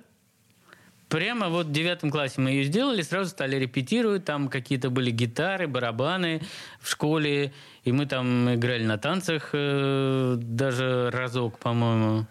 Прямо 1.09 1.49
вот 1.49 1.67
в 1.67 1.73
девятом 1.73 2.11
классе 2.11 2.41
мы 2.41 2.51
ее 2.51 2.65
сделали, 2.65 3.03
сразу 3.03 3.31
стали 3.31 3.57
репетировать, 3.57 4.25
там 4.25 4.49
какие-то 4.49 4.91
были 4.91 5.13
гитары, 5.13 5.69
барабаны 5.69 6.43
в 6.81 6.91
школе, 6.91 7.53
и 7.85 7.93
мы 7.93 8.07
там 8.07 8.55
играли 8.55 8.85
на 8.85 8.99
танцах 8.99 9.51
э, 9.53 10.37
даже 10.37 11.11
разок, 11.13 11.61
по-моему. 11.61 12.27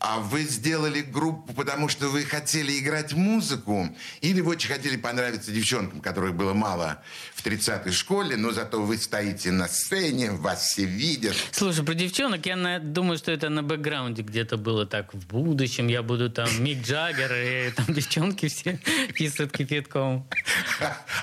А 0.00 0.20
вы 0.20 0.42
сделали 0.44 1.00
группу, 1.00 1.52
потому 1.54 1.88
что 1.88 2.08
вы 2.08 2.22
хотели 2.22 2.78
играть 2.78 3.14
музыку? 3.14 3.88
Или 4.20 4.40
вы 4.40 4.52
очень 4.52 4.68
хотели 4.70 4.96
понравиться 4.96 5.50
девчонкам, 5.50 6.00
которых 6.00 6.34
было 6.36 6.54
мало 6.54 7.02
в 7.34 7.44
30-й 7.44 7.90
школе, 7.90 8.36
но 8.36 8.52
зато 8.52 8.80
вы 8.80 8.96
стоите 8.96 9.50
на 9.50 9.66
сцене, 9.66 10.30
вас 10.30 10.62
все 10.68 10.84
видят. 10.84 11.34
Слушай, 11.50 11.84
про 11.84 11.94
девчонок 11.94 12.46
я 12.46 12.54
на- 12.54 12.78
думаю, 12.78 13.18
что 13.18 13.32
это 13.32 13.48
на 13.48 13.64
бэкграунде 13.64 14.22
где-то 14.22 14.56
было 14.56 14.86
так. 14.86 15.12
В 15.14 15.26
будущем 15.26 15.88
я 15.88 16.04
буду 16.04 16.30
там 16.30 16.48
Мик 16.62 16.84
Джаггер, 16.86 17.32
и 17.34 17.70
там 17.72 17.86
девчонки 17.92 18.46
все 18.46 18.78
писают 19.14 19.50
кипятком. 19.50 20.28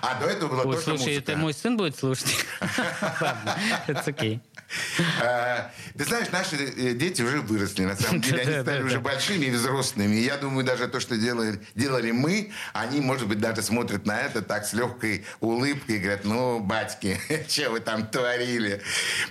А 0.01 0.19
до 0.19 0.25
этого 0.27 0.49
была 0.49 0.63
Ой, 0.63 0.73
только 0.75 0.81
слушай, 0.83 1.13
музыка. 1.13 1.31
это 1.31 1.37
мой 1.37 1.53
сын 1.53 1.77
будет 1.77 1.97
слушать? 1.97 2.35
Ладно, 3.21 3.57
это 3.87 4.01
окей. 4.05 4.41
А, 5.21 5.71
Ты 5.97 6.05
знаешь, 6.05 6.29
наши 6.31 6.55
э, 6.55 6.93
дети 6.93 7.21
уже 7.21 7.41
выросли, 7.41 7.85
на 7.85 7.95
самом 7.95 8.21
деле. 8.21 8.41
Они 8.41 8.61
стали 8.61 8.83
уже 8.83 8.99
большими 8.99 9.45
и 9.45 9.51
взрослыми. 9.51 10.15
Я 10.15 10.37
думаю, 10.37 10.65
даже 10.65 10.87
то, 10.87 10.99
что 10.99 11.17
делали, 11.17 11.61
делали 11.75 12.11
мы, 12.11 12.51
они, 12.73 13.01
может 13.01 13.27
быть, 13.27 13.39
даже 13.39 13.61
смотрят 13.61 14.05
на 14.05 14.19
это 14.19 14.41
так 14.41 14.65
с 14.65 14.73
легкой 14.73 15.25
улыбкой 15.39 15.97
и 15.97 15.99
говорят, 15.99 16.25
ну, 16.25 16.59
батьки, 16.59 17.19
что 17.47 17.71
вы 17.71 17.79
там 17.79 18.07
творили? 18.07 18.81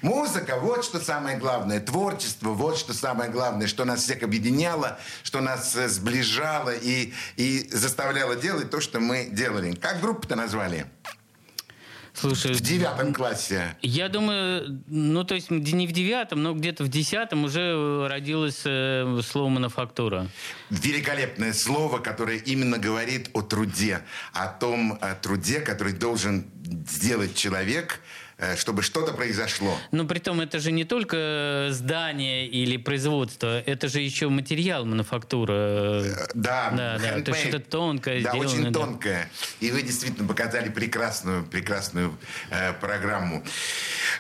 Музыка, 0.03 0.57
вот 0.57 0.85
что 0.85 1.01
самое 1.01 1.37
главное. 1.37 1.81
Творчество, 1.81 2.51
вот 2.51 2.79
что 2.79 2.93
самое 2.93 3.31
главное, 3.31 3.67
что 3.67 3.85
нас 3.85 4.03
всех 4.03 4.23
объединяло, 4.23 4.99
что 5.23 5.41
нас 5.41 5.75
э, 5.77 5.89
сближало 5.89 6.71
и, 6.71 7.13
и 7.37 7.69
заставляло 7.73 8.37
делать 8.37 8.71
то, 8.71 8.81
что 8.81 9.01
мы 9.01 9.29
делали. 9.31 9.75
Как 9.75 10.01
группу-то 10.01 10.37
назвали? 10.37 10.87
Слушай, 12.15 12.53
В 12.55 12.61
девятом 12.61 13.13
классе. 13.13 13.77
Я 13.83 14.09
думаю, 14.09 14.83
ну, 14.87 15.25
то 15.25 15.35
есть 15.35 15.51
не 15.51 15.87
в 15.87 15.93
девятом, 15.93 16.43
но 16.45 16.55
где-то 16.55 16.85
в 16.85 16.89
десятом 16.89 17.45
уже 17.45 18.07
родилось 18.09 18.63
э, 18.65 19.21
слово 19.27 19.49
«мануфактура». 19.49 20.29
Великолепное 20.71 21.53
слово, 21.53 21.99
которое 21.99 22.39
именно 22.39 22.79
говорит 22.79 23.31
о 23.33 23.43
труде, 23.43 24.03
о 24.33 24.47
том 24.47 24.97
э, 25.01 25.17
труде, 25.21 25.59
который 25.61 25.93
должен 25.93 26.47
сделать 26.89 27.35
человек, 27.35 28.01
э, 28.01 28.24
чтобы 28.57 28.83
что-то 28.83 29.13
произошло. 29.13 29.79
Но 29.93 30.05
при 30.05 30.19
том 30.19 30.41
это 30.41 30.59
же 30.59 30.73
не 30.73 30.85
только 30.85 31.69
здание 31.71 32.47
или 32.47 32.77
производство, 32.77 33.61
это 33.61 33.89
же 33.89 34.01
еще 34.01 34.29
материал 34.29 34.85
мануфактура. 34.85 36.03
Да, 36.35 36.71
Да, 36.71 36.99
да, 36.99 37.21
то 37.21 37.33
есть 37.33 37.47
это 37.47 37.61
тонкое 37.61 38.23
Да, 38.23 38.31
сделано, 38.31 38.51
очень 38.51 38.65
да. 38.65 38.81
тонкое. 38.81 39.31
И 39.61 39.71
вы 39.71 39.83
действительно 39.83 40.27
показали 40.27 40.69
прекрасную, 40.69 41.45
прекрасную 41.45 42.17
э, 42.51 42.73
программу. 42.75 43.45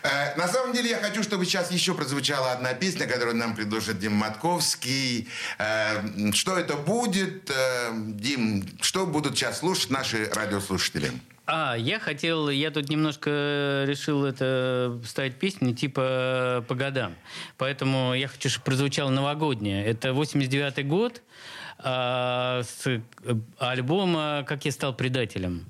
Э, 0.03 0.37
на 0.37 0.48
самом 0.48 0.72
деле 0.72 0.90
я 0.90 0.98
хочу, 0.98 1.22
чтобы 1.22 1.44
сейчас 1.44 1.70
еще 1.70 1.94
прозвучала 1.94 2.53
одна 2.53 2.74
песня, 2.74 3.07
которую 3.07 3.37
нам 3.37 3.55
предложит 3.55 3.98
Дим 3.98 4.12
Матковский. 4.14 5.29
Э, 5.59 6.33
что 6.33 6.59
это 6.59 6.74
будет? 6.77 7.50
Э, 7.50 7.90
Дим, 7.94 8.64
что 8.81 9.07
будут 9.07 9.37
сейчас 9.37 9.59
слушать 9.59 9.90
наши 9.90 10.29
радиослушатели? 10.33 11.12
А, 11.46 11.74
я 11.76 11.98
хотел, 12.00 12.48
я 12.48 12.70
тут 12.70 12.88
немножко 12.88 13.85
решил 13.87 14.24
это 14.24 14.98
ставить 15.04 15.37
песню 15.37 15.74
типа 15.74 16.64
по 16.66 16.74
годам. 16.74 17.14
Поэтому 17.59 18.14
я 18.14 18.28
хочу, 18.28 18.48
чтобы 18.48 18.64
прозвучало 18.64 19.11
новогоднее. 19.11 19.85
Это 19.85 20.09
89-й 20.11 20.85
год 20.85 21.22
а, 21.78 22.62
с 22.62 22.87
э, 22.87 23.00
альбома 23.59 24.44
«Как 24.46 24.64
я 24.64 24.72
стал 24.72 24.94
предателем». 24.94 25.66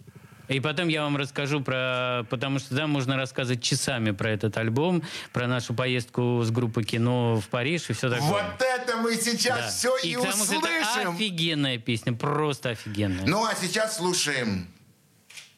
И 0.46 0.60
потом 0.60 0.88
я 0.88 1.02
вам 1.02 1.16
расскажу 1.16 1.60
про... 1.60 2.26
Потому 2.28 2.58
что 2.58 2.74
да, 2.74 2.86
можно 2.86 3.16
рассказывать 3.16 3.62
часами 3.62 4.10
про 4.10 4.30
этот 4.30 4.56
альбом, 4.58 5.02
про 5.32 5.46
нашу 5.46 5.72
поездку 5.72 6.42
с 6.44 6.50
группой 6.50 6.84
кино 6.84 7.40
в 7.40 7.48
Париж 7.48 7.88
и 7.88 7.94
все 7.94 8.10
такое. 8.10 8.28
Вот 8.28 8.60
это 8.60 8.98
мы 8.98 9.14
сейчас 9.16 9.58
Да. 9.58 9.68
все 9.70 9.96
и, 10.02 10.10
и 10.10 10.12
же 10.12 10.20
это 10.20 10.28
услышим. 10.28 11.14
офигенная 11.14 11.78
песня, 11.78 12.12
просто 12.12 12.70
офигенная. 12.70 13.26
Ну 13.26 13.44
а 13.44 13.54
сейчас 13.54 13.96
слушаем 13.96 14.68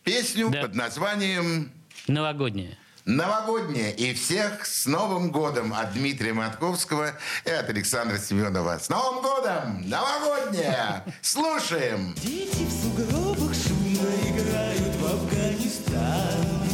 песню 0.07 0.49
Да. 0.51 0.63
под 0.63 0.75
названием 0.75 1.71
Новогодняя. 2.07 2.79
«Новогодняя». 3.05 3.91
И 3.91 4.15
всех 4.15 4.65
с 4.65 4.87
Новым 4.87 5.31
годом 5.31 5.73
от 5.75 5.93
Дмитрия 5.95 6.33
Матковского 6.33 7.13
и 7.45 7.51
от 7.51 7.69
Александра 7.69 8.19
Семенова. 8.19 8.79
С 8.79 8.89
Новым 8.89 9.23
годом! 9.23 9.89
Новогодняя! 9.89 11.05
Слушаем! 11.23 12.15
Дети 12.23 12.65
в 12.67 12.73
сугробах 12.73 13.55
шумно 13.55 14.11
играют 14.29 14.95
в 14.97 15.07
Афганистан. 15.07 16.69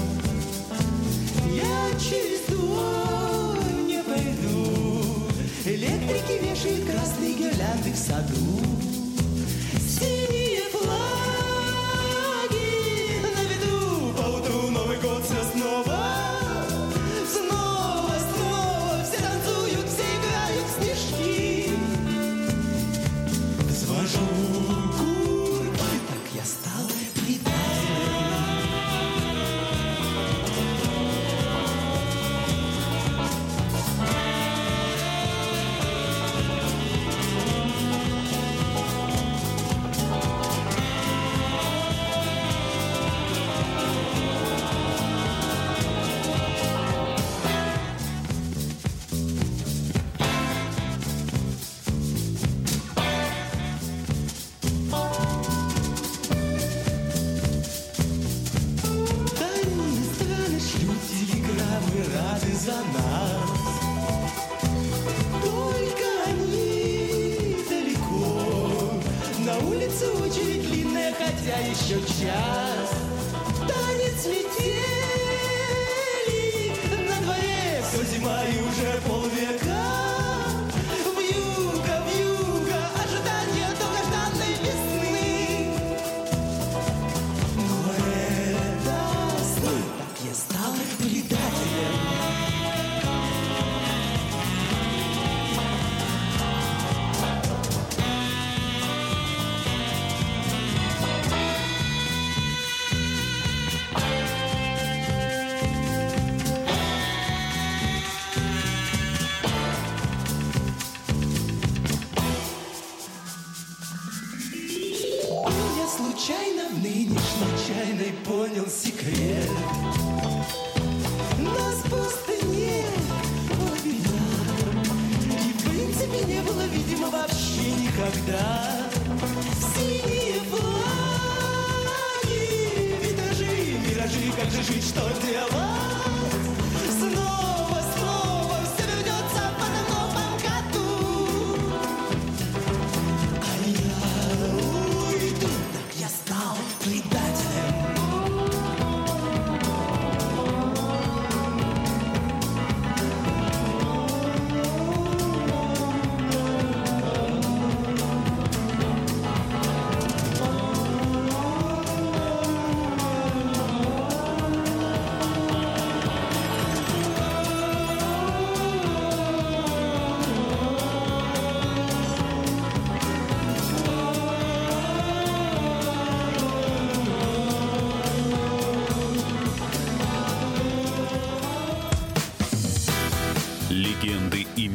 Я 1.51 1.91
через 1.99 2.47
двор 2.49 3.59
не 3.87 4.03
пойду. 4.03 5.29
Электрики 5.67 6.45
вешают 6.45 6.91
красные 6.91 7.35
гирлянды 7.35 7.93
в 7.93 7.97
саду. 7.97 8.82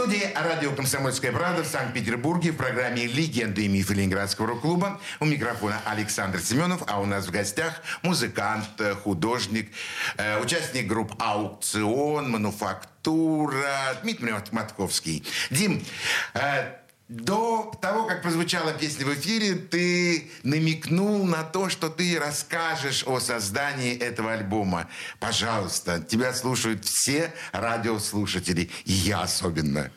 Студии 0.00 0.32
радио 0.34 0.72
«Комсомольская 0.72 1.30
правда» 1.30 1.62
в 1.62 1.66
Санкт-Петербурге 1.66 2.52
в 2.52 2.56
программе 2.56 3.06
«Легенды 3.06 3.66
и 3.66 3.68
мифы 3.68 3.92
Ленинградского 3.92 4.46
рок-клуба». 4.46 4.98
У 5.20 5.26
микрофона 5.26 5.78
Александр 5.84 6.40
Семенов, 6.40 6.82
а 6.86 7.02
у 7.02 7.04
нас 7.04 7.26
в 7.26 7.30
гостях 7.30 7.82
музыкант, 8.00 8.64
э, 8.78 8.94
художник, 8.94 9.70
э, 10.16 10.40
участник 10.40 10.86
групп 10.86 11.12
«Аукцион», 11.18 12.30
«Мануфактура» 12.30 13.98
Дмитрий 14.02 14.32
Мат- 14.32 14.52
Матковский. 14.52 15.22
Дим, 15.50 15.84
э, 16.32 16.79
до 17.10 17.72
того, 17.82 18.06
как 18.06 18.22
прозвучала 18.22 18.72
песня 18.72 19.04
в 19.04 19.12
эфире, 19.14 19.56
ты 19.56 20.30
намекнул 20.44 21.24
на 21.24 21.42
то, 21.42 21.68
что 21.68 21.88
ты 21.90 22.18
расскажешь 22.20 23.02
о 23.04 23.18
создании 23.18 23.96
этого 23.98 24.32
альбома. 24.32 24.88
Пожалуйста, 25.18 26.00
тебя 26.00 26.32
слушают 26.32 26.84
все 26.84 27.32
радиослушатели, 27.52 28.70
и 28.84 28.92
я 28.92 29.22
особенно. 29.22 29.90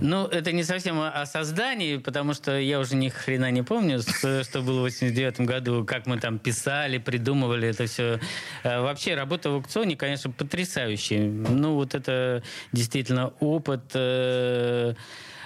Ну, 0.00 0.26
это 0.26 0.50
не 0.50 0.64
совсем 0.64 0.98
о, 1.00 1.24
создании, 1.26 1.98
потому 1.98 2.34
что 2.34 2.58
я 2.58 2.80
уже 2.80 2.96
ни 2.96 3.08
хрена 3.08 3.52
не 3.52 3.62
помню, 3.62 4.02
с- 4.02 4.44
что 4.44 4.60
было 4.62 4.80
в 4.80 4.82
89 4.82 5.42
году, 5.42 5.84
как 5.84 6.06
мы 6.06 6.18
там 6.18 6.40
писали, 6.40 6.98
придумывали 6.98 7.68
это 7.68 7.86
все. 7.86 8.18
Вообще, 8.64 9.14
работа 9.14 9.50
в 9.50 9.54
аукционе, 9.54 9.94
конечно, 9.94 10.32
потрясающая. 10.32 11.22
Ну, 11.28 11.74
вот 11.74 11.94
это 11.94 12.42
действительно 12.72 13.28
опыт 13.38 13.82
э, 13.94 14.94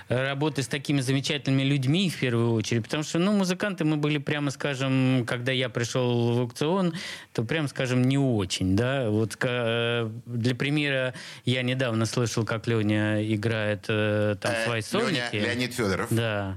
работы 0.09 0.63
с 0.63 0.69
такими 0.69 1.01
замечательными 1.01 1.63
людьми 1.63 2.09
в 2.11 2.19
первую 2.21 2.53
очередь, 2.53 2.85
потому 2.85 3.03
что, 3.03 3.19
ну, 3.19 3.33
музыканты 3.33 3.85
мы 3.85 3.97
были, 3.97 4.19
прямо 4.19 4.51
скажем, 4.51 5.25
когда 5.27 5.51
я 5.53 5.69
пришел 5.69 6.35
в 6.35 6.41
аукцион, 6.41 6.95
то, 7.33 7.43
прямо 7.45 7.67
скажем, 7.69 8.03
не 8.05 8.17
очень, 8.19 8.77
да, 8.77 9.11
вот 9.11 9.35
ка- 9.37 10.11
для 10.27 10.55
примера, 10.55 11.15
я 11.45 11.63
недавно 11.63 12.07
слышал, 12.07 12.45
как 12.45 12.67
Леня 12.69 13.21
играет 13.23 13.87
э, 13.89 14.37
там 14.41 14.53
Э, 14.53 14.65
свои 14.65 14.81
Леня- 14.81 14.83
сольники. 15.31 15.37
Леонид 15.45 15.75
Федоров. 15.75 16.07
Да. 16.11 16.57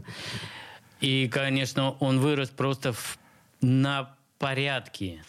И, 1.02 1.28
конечно, 1.28 1.92
он 2.00 2.20
вырос 2.20 2.50
просто 2.50 2.94
в- 2.94 3.18
на 3.62 4.16
порядке. 4.38 5.24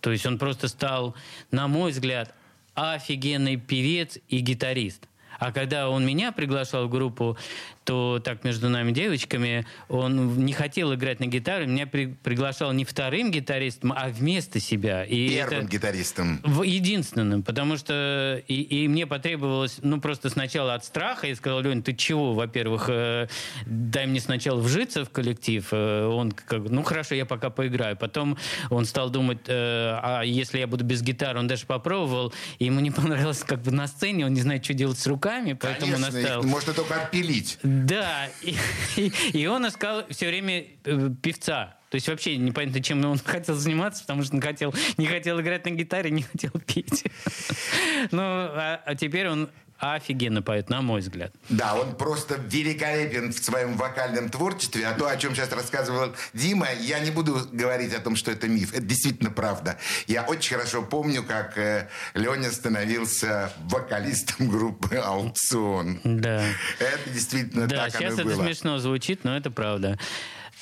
То 0.00 0.10
есть 0.12 0.24
он 0.26 0.38
просто 0.38 0.68
стал, 0.68 1.14
на 1.50 1.68
мой 1.68 1.90
взгляд, 1.90 2.32
офигенный 2.74 3.56
певец 3.56 4.18
и 4.28 4.38
гитарист. 4.38 5.08
А 5.38 5.52
когда 5.52 5.88
он 5.88 6.04
меня 6.04 6.32
приглашал 6.32 6.86
в 6.86 6.90
группу, 6.90 7.36
то 7.88 8.20
так 8.22 8.44
между 8.44 8.68
нами 8.68 8.92
девочками, 8.92 9.64
он 9.88 10.44
не 10.44 10.52
хотел 10.52 10.92
играть 10.94 11.20
на 11.20 11.24
гитаре, 11.26 11.66
меня 11.66 11.86
при- 11.86 12.14
приглашал 12.22 12.70
не 12.74 12.84
вторым 12.84 13.30
гитаристом, 13.30 13.94
а 13.96 14.08
вместо 14.10 14.60
себя. 14.60 15.04
И 15.04 15.30
Первым 15.30 15.60
это- 15.60 15.68
гитаристом. 15.72 16.38
единственным, 16.62 17.42
потому 17.42 17.78
что 17.78 18.42
и, 18.46 18.60
и 18.60 18.88
мне 18.88 19.06
потребовалось, 19.06 19.78
ну, 19.80 20.02
просто 20.02 20.28
сначала 20.28 20.74
от 20.74 20.84
страха. 20.84 21.26
Я 21.28 21.34
сказал, 21.34 21.62
Лень, 21.62 21.82
ты 21.82 21.94
чего? 21.94 22.34
Во-первых, 22.34 22.90
э, 22.90 23.26
дай 23.64 24.06
мне 24.06 24.20
сначала 24.20 24.60
вжиться 24.60 25.06
в 25.06 25.08
коллектив. 25.10 25.66
Э, 25.72 26.04
он 26.08 26.32
как, 26.32 26.58
ну, 26.68 26.82
хорошо, 26.82 27.14
я 27.14 27.24
пока 27.24 27.48
поиграю. 27.48 27.96
Потом 27.96 28.36
он 28.68 28.84
стал 28.84 29.08
думать, 29.08 29.38
э, 29.46 29.52
а 30.02 30.20
если 30.26 30.58
я 30.58 30.66
буду 30.66 30.84
без 30.84 31.00
гитары? 31.00 31.38
Он 31.38 31.46
даже 31.48 31.64
попробовал, 31.64 32.34
и 32.58 32.66
ему 32.66 32.80
не 32.80 32.90
понравилось 33.30 33.42
как 33.44 33.62
бы 33.62 33.70
на 33.70 33.86
сцене, 33.86 34.26
он 34.26 34.34
не 34.34 34.42
знает, 34.42 34.62
что 34.62 34.74
делать 34.74 34.98
с 34.98 35.06
руками, 35.06 35.54
поэтому 35.54 35.92
Конечно, 35.94 36.08
их 36.08 36.14
настаивал. 36.14 36.42
можно 36.44 36.74
только 36.74 36.94
отпилить. 37.02 37.58
Да, 37.86 38.28
и, 38.42 38.56
и- 38.96 39.12
и 39.32 39.46
он 39.46 39.66
искал 39.66 40.04
все 40.10 40.28
время 40.28 40.64
э, 40.84 41.10
певца. 41.22 41.76
То 41.90 41.94
есть 41.94 42.08
вообще 42.08 42.36
непонятно, 42.36 42.82
чем 42.82 43.04
он 43.04 43.18
хотел 43.24 43.54
заниматься, 43.54 44.02
потому 44.02 44.22
что 44.22 44.34
он 44.36 44.42
хотел, 44.42 44.74
не 44.96 45.06
хотел 45.06 45.40
играть 45.40 45.64
на 45.64 45.70
гитаре, 45.70 46.10
не 46.10 46.22
хотел 46.22 46.52
петь. 46.66 47.04
Ну, 48.12 48.22
а, 48.22 48.80
а 48.86 48.94
теперь 48.94 49.28
он 49.28 49.50
офигенно 49.78 50.42
поет, 50.42 50.68
на 50.70 50.82
мой 50.82 51.00
взгляд. 51.00 51.32
Да, 51.48 51.74
он 51.74 51.94
просто 51.96 52.34
великолепен 52.36 53.32
в 53.32 53.38
своем 53.38 53.76
вокальном 53.76 54.28
творчестве. 54.28 54.86
А 54.86 54.94
то, 54.94 55.06
о 55.08 55.16
чем 55.16 55.34
сейчас 55.34 55.52
рассказывал 55.52 56.14
Дима, 56.34 56.68
я 56.80 56.98
не 57.00 57.10
буду 57.10 57.46
говорить 57.52 57.94
о 57.94 58.00
том, 58.00 58.16
что 58.16 58.30
это 58.30 58.48
миф. 58.48 58.72
Это 58.72 58.82
действительно 58.82 59.30
правда. 59.30 59.78
Я 60.06 60.24
очень 60.24 60.56
хорошо 60.56 60.82
помню, 60.82 61.22
как 61.22 61.56
э, 61.58 61.88
Леня 62.14 62.50
становился 62.50 63.52
вокалистом 63.64 64.48
группы 64.48 64.96
«Аукцион». 64.96 66.00
Да. 66.04 66.42
Это 66.78 67.10
действительно 67.10 67.66
Да, 67.66 67.84
так 67.84 67.92
сейчас 67.92 68.14
оно 68.14 68.22
и 68.22 68.26
это 68.26 68.36
было. 68.36 68.44
смешно 68.44 68.78
звучит, 68.78 69.24
но 69.24 69.36
это 69.36 69.50
правда. 69.50 69.98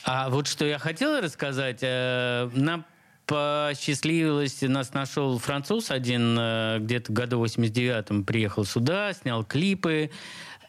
А 0.05 0.29
вот 0.29 0.47
что 0.47 0.65
я 0.65 0.79
хотела 0.79 1.21
рассказать, 1.21 1.79
э, 1.83 2.49
нам 2.55 2.85
посчастливилось, 3.27 4.63
нас 4.63 4.95
нашел 4.95 5.39
француз 5.39 5.91
один, 5.91 6.37
э, 6.39 6.79
где-то 6.81 7.13
году 7.13 7.45
89-м 7.45 8.25
приехал 8.25 8.65
сюда, 8.65 9.13
снял 9.13 9.45
клипы, 9.45 10.11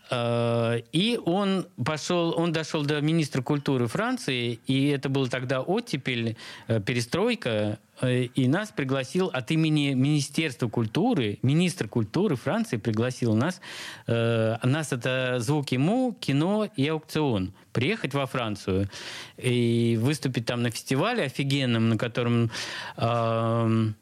и 0.09 1.19
он 1.25 1.67
пошел, 1.83 2.33
он 2.37 2.51
дошел 2.51 2.83
до 2.83 3.01
министра 3.01 3.41
культуры 3.41 3.87
Франции, 3.87 4.59
и 4.65 4.87
это 4.87 5.09
был 5.09 5.27
тогда 5.27 5.61
оттепель, 5.61 6.37
э, 6.67 6.79
перестройка, 6.79 7.79
э, 8.01 8.23
и 8.23 8.47
нас 8.47 8.71
пригласил 8.71 9.27
от 9.27 9.51
имени 9.51 9.93
Министерства 9.93 10.69
культуры, 10.69 11.39
министр 11.41 11.89
культуры 11.89 12.35
Франции 12.35 12.77
пригласил 12.77 13.35
нас, 13.35 13.59
э, 14.07 14.55
нас 14.63 14.93
это 14.93 15.37
звуки 15.39 15.75
МУ, 15.75 16.15
кино 16.19 16.69
и 16.75 16.87
аукцион, 16.87 17.51
приехать 17.73 18.13
во 18.13 18.25
Францию 18.25 18.89
и 19.37 19.97
выступить 20.01 20.45
там 20.45 20.63
на 20.63 20.71
фестивале 20.71 21.23
офигенном, 21.23 21.89
на 21.89 21.97
котором 21.97 22.49
эм, 22.97 23.95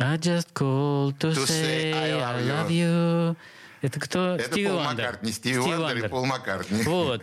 I 0.00 0.16
just 0.16 0.52
called 0.52 1.18
to, 1.20 1.30
To 1.32 1.46
say, 1.46 1.92
say 1.92 1.92
I 1.92 2.38
I 2.38 2.40
love 2.40 2.66
love 2.66 2.70
you. 2.70 3.36
Это 3.84 4.00
кто? 4.00 4.36
Это 4.36 4.50
Стиви 4.50 4.68
Пол 4.68 4.76
Вандер. 4.78 5.04
Маккартни, 5.04 5.32
Стиви 5.32 5.60
Стиви 5.60 5.76
Вандер 5.76 5.78
и 5.78 5.92
Вандер. 5.92 6.08
Пол 6.10 6.24
Маккартни. 6.24 6.82
Вот. 6.84 7.22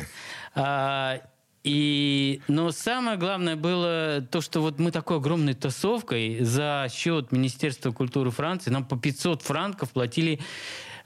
А, 0.54 1.22
и, 1.64 2.40
но 2.48 2.72
самое 2.72 3.18
главное 3.18 3.56
было 3.56 4.22
то, 4.30 4.42
что 4.42 4.62
вот 4.62 4.78
мы 4.78 4.92
такой 4.92 5.18
огромной 5.18 5.56
тусовкой 5.56 6.44
за 6.44 6.86
счет 6.92 7.32
Министерства 7.32 7.92
культуры 7.92 8.30
Франции 8.30 8.70
нам 8.70 8.86
по 8.86 8.96
500 8.96 9.42
франков 9.42 9.90
платили, 9.90 10.40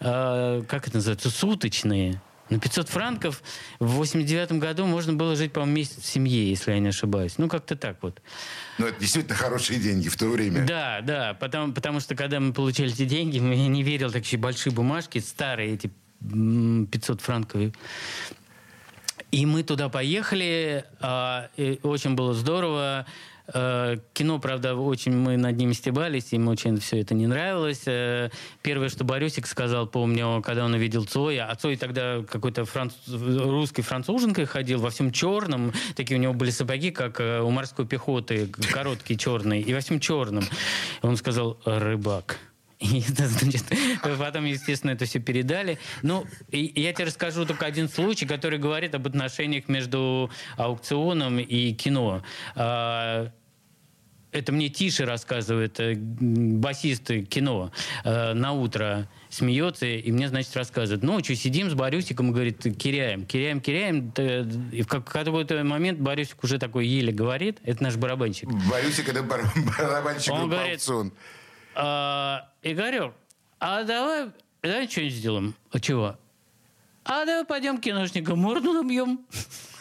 э, 0.02 0.64
как 0.68 0.88
это 0.90 0.98
называется, 0.98 1.30
суточные. 1.30 2.22
На 2.50 2.60
500 2.60 2.90
франков 2.90 3.42
в 3.80 3.88
89 3.88 4.54
году 4.54 4.86
можно 4.86 5.14
было 5.14 5.36
жить, 5.36 5.52
по-моему, 5.52 5.78
месяц 5.78 5.98
в 5.98 6.06
семье, 6.06 6.48
если 6.48 6.72
я 6.72 6.80
не 6.80 6.90
ошибаюсь. 6.90 7.40
Ну, 7.40 7.50
как-то 7.50 7.76
так 7.76 7.98
вот. 8.04 8.22
Ну, 8.78 8.86
это 8.86 9.00
действительно 9.00 9.36
хорошие 9.36 9.80
деньги 9.80 10.10
в 10.10 10.16
то 10.16 10.28
время. 10.28 10.66
Да, 10.66 11.02
да, 11.02 11.34
потому, 11.34 11.74
потому 11.74 12.00
что 12.00 12.16
когда 12.16 12.40
мы 12.40 12.54
получали 12.54 12.92
эти 12.92 13.06
деньги, 13.06 13.38
я 13.38 13.68
не 13.68 13.82
верил, 13.82 14.12
такие 14.12 14.40
большие 14.40 14.72
бумажки, 14.72 15.18
старые 15.18 15.74
эти 15.74 15.90
м, 16.22 16.88
500 16.92 17.22
франков. 17.22 17.72
И 19.32 19.46
мы 19.48 19.64
туда 19.64 19.90
поехали, 19.90 20.86
а, 21.00 21.50
очень 21.82 22.14
было 22.14 22.34
здорово. 22.36 23.08
Э, 23.54 23.98
Кино, 24.14 24.40
правда, 24.40 24.76
очень 24.76 25.16
мы 25.16 25.38
над 25.38 25.56
ним 25.58 25.74
стебались, 25.74 26.34
им 26.34 26.48
очень 26.48 26.80
все 26.80 27.02
это 27.02 27.14
не 27.14 27.28
нравилось. 27.28 27.84
Э, 27.86 28.30
Первое, 28.62 28.90
что 28.90 29.04
Борисик 29.04 29.48
сказал, 29.48 29.88
помню, 29.88 30.42
когда 30.44 30.66
он 30.66 30.74
увидел 30.74 31.06
Цоя, 31.06 31.48
а 31.50 31.56
Цой 31.56 31.76
тогда 31.76 32.24
какой-то 32.30 32.66
франц... 32.66 32.94
русской 33.08 33.82
француженкой 33.82 34.46
ходил 34.46 34.80
во 34.80 34.90
всем 34.90 35.12
черном, 35.12 35.74
такие 35.96 36.18
у 36.18 36.22
него 36.22 36.34
были 36.34 36.50
сапоги, 36.50 36.92
как 36.92 37.20
э, 37.20 37.42
у 37.42 37.50
морской 37.50 37.86
пехоты, 37.86 38.48
короткие 38.72 39.18
черные, 39.18 39.62
и 39.62 39.74
во 39.74 39.80
всем 39.80 40.00
черном. 40.00 40.44
Он 41.02 41.16
сказал 41.18 41.58
«рыбак». 41.66 42.40
И, 42.80 43.00
это, 43.10 43.28
значит, 43.28 43.64
потом, 44.02 44.46
естественно, 44.46 44.92
это 44.92 45.06
все 45.06 45.20
передали. 45.20 45.78
Ну, 46.02 46.26
и 46.52 46.72
я 46.82 46.94
тебе 46.94 47.06
расскажу 47.06 47.46
только 47.46 47.66
один 47.66 47.88
случай, 47.90 48.26
который 48.26 48.60
говорит 48.60 48.96
об 48.96 49.08
отношениях 49.08 49.68
между 49.70 50.30
аукционом 50.58 51.40
и 51.40 51.74
кино. 51.74 52.22
А, 52.56 53.32
это 54.32 54.52
мне 54.52 54.68
Тише 54.68 55.06
рассказывает, 55.06 55.80
э, 55.80 55.96
басист 55.96 57.06
кино, 57.30 57.72
э, 58.04 58.34
на 58.34 58.52
утро 58.52 59.08
смеется, 59.30 59.86
и 59.86 60.12
мне, 60.12 60.28
значит, 60.28 60.54
рассказывает. 60.58 61.04
Ночью 61.04 61.38
сидим 61.38 61.70
с 61.70 61.74
Борюсиком 61.74 62.32
и 62.32 62.34
говорит, 62.34 62.62
киряем, 62.78 63.26
киряем, 63.26 63.62
киряем. 63.62 64.12
И 64.74 64.82
в 64.82 64.88
как- 64.88 65.10
какой-то 65.10 65.64
момент 65.64 66.00
Борюсик 66.00 66.44
уже 66.44 66.60
такой 66.60 66.86
еле 66.86 67.14
говорит, 67.14 67.60
это 67.64 67.82
наш 67.82 67.96
барабанщик. 67.96 68.50
Борюсик, 68.70 69.08
это 69.08 69.24
бар- 69.24 69.46
барабанщик 69.78 70.34
Он 70.34 70.50
говорит- 70.50 70.74
«Аукцион». 70.74 71.14
А, 71.76 72.50
Игорек, 72.64 73.14
а 73.60 73.84
давай, 73.84 74.32
давай 74.64 74.88
что-нибудь 74.88 75.14
сделаем. 75.14 75.54
А 75.72 75.80
чего? 75.80 76.18
А 77.04 77.26
давай 77.26 77.46
пойдем 77.46 77.80
киношникам 77.80 78.40
морду 78.40 78.72
набьем. 78.72 79.26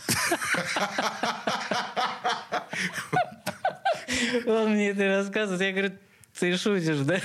Он 4.47 4.73
мне 4.73 4.91
это 4.91 5.07
рассказывает. 5.07 5.61
Я 5.61 5.73
говорю, 5.73 5.93
ты 6.39 6.57
шутишь, 6.57 6.99
да? 6.99 7.19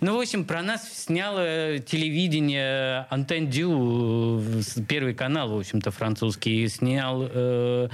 Ну, 0.00 0.16
в 0.16 0.20
общем, 0.20 0.44
про 0.44 0.62
нас 0.62 0.82
сняло 0.92 1.78
телевидение 1.78 3.06
Антен 3.10 3.48
Дю, 3.48 4.40
э, 4.40 4.62
первый 4.88 5.14
канал, 5.14 5.50
в 5.50 5.58
общем-то, 5.58 5.90
французский, 5.90 6.68
снял 6.68 7.28
э, 7.30 7.88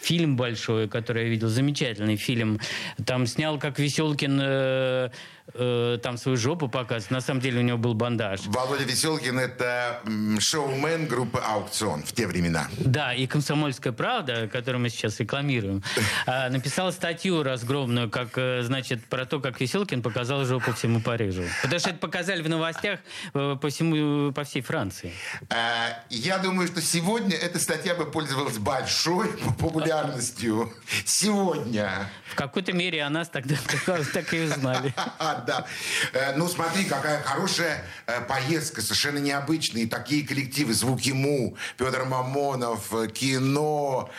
фильм 0.00 0.36
большой, 0.36 0.88
который 0.88 1.24
я 1.24 1.28
видел, 1.28 1.48
замечательный 1.48 2.16
фильм. 2.16 2.60
Там 3.04 3.26
снял, 3.26 3.58
как 3.58 3.78
Веселкин 3.78 4.40
э, 4.42 5.10
э, 5.52 5.98
там 6.02 6.16
свою 6.16 6.36
жопу 6.36 6.68
показывает. 6.68 7.10
На 7.10 7.20
самом 7.20 7.40
деле 7.40 7.60
у 7.60 7.62
него 7.62 7.78
был 7.78 7.94
бандаж. 7.94 8.40
Володя 8.46 8.84
Веселкин– 8.84 9.38
это 9.40 10.00
шоумен 10.40 11.06
группы 11.06 11.38
«Аукцион» 11.38 12.02
в 12.02 12.12
те 12.12 12.26
времена. 12.26 12.68
Да, 12.78 13.14
и 13.14 13.26
«Комсомольская 13.26 13.92
правда», 13.92 14.48
которую 14.48 14.82
мы 14.82 14.90
сейчас 14.90 15.20
рекламируем, 15.20 15.82
а, 16.26 16.48
написала 16.48 16.90
статью 16.90 17.42
разгромную, 17.42 18.10
как, 18.10 18.36
э, 18.36 18.62
значит, 18.62 19.04
про 19.04 19.26
то, 19.26 19.40
как 19.40 19.60
Веселкин 19.60 20.02
показал 20.02 20.44
жопу 20.44 20.72
всему 20.72 21.00
Парижу. 21.04 21.44
Потому 21.62 21.78
что 21.80 21.90
это 21.90 21.98
показали 21.98 22.42
в 22.42 22.48
новостях 22.48 23.00
э, 23.34 23.56
по, 23.60 23.68
всему, 23.68 24.32
по 24.32 24.44
всей 24.44 24.62
Франции. 24.62 25.12
Э, 25.50 25.94
Я 26.10 26.38
думаю, 26.38 26.66
что 26.68 26.80
сегодня 26.82 27.36
эта 27.36 27.58
статья 27.58 27.94
бы 27.94 28.06
пользовалась 28.10 28.58
большой 28.58 29.28
популярностью. 29.58 30.72
Сегодня. 31.04 32.08
В 32.32 32.34
какой-то 32.34 32.72
мере 32.72 33.02
о 33.04 33.10
нас 33.10 33.28
тогда 33.28 33.54
так, 34.12 34.34
и 34.34 34.40
узнали. 34.40 34.94
Да. 35.46 35.66
Э, 36.12 36.34
Ну, 36.36 36.48
смотри, 36.48 36.84
какая 36.84 37.22
хорошая 37.22 37.84
поездка, 38.28 38.80
совершенно 38.80 39.18
необычная. 39.18 39.82
И 39.82 39.86
такие 39.86 40.26
коллективы, 40.26 40.72
Звуки 40.74 41.10
Му, 41.10 41.56
Петр 41.76 42.04
Мамонов, 42.04 42.90
кино, 43.12 44.10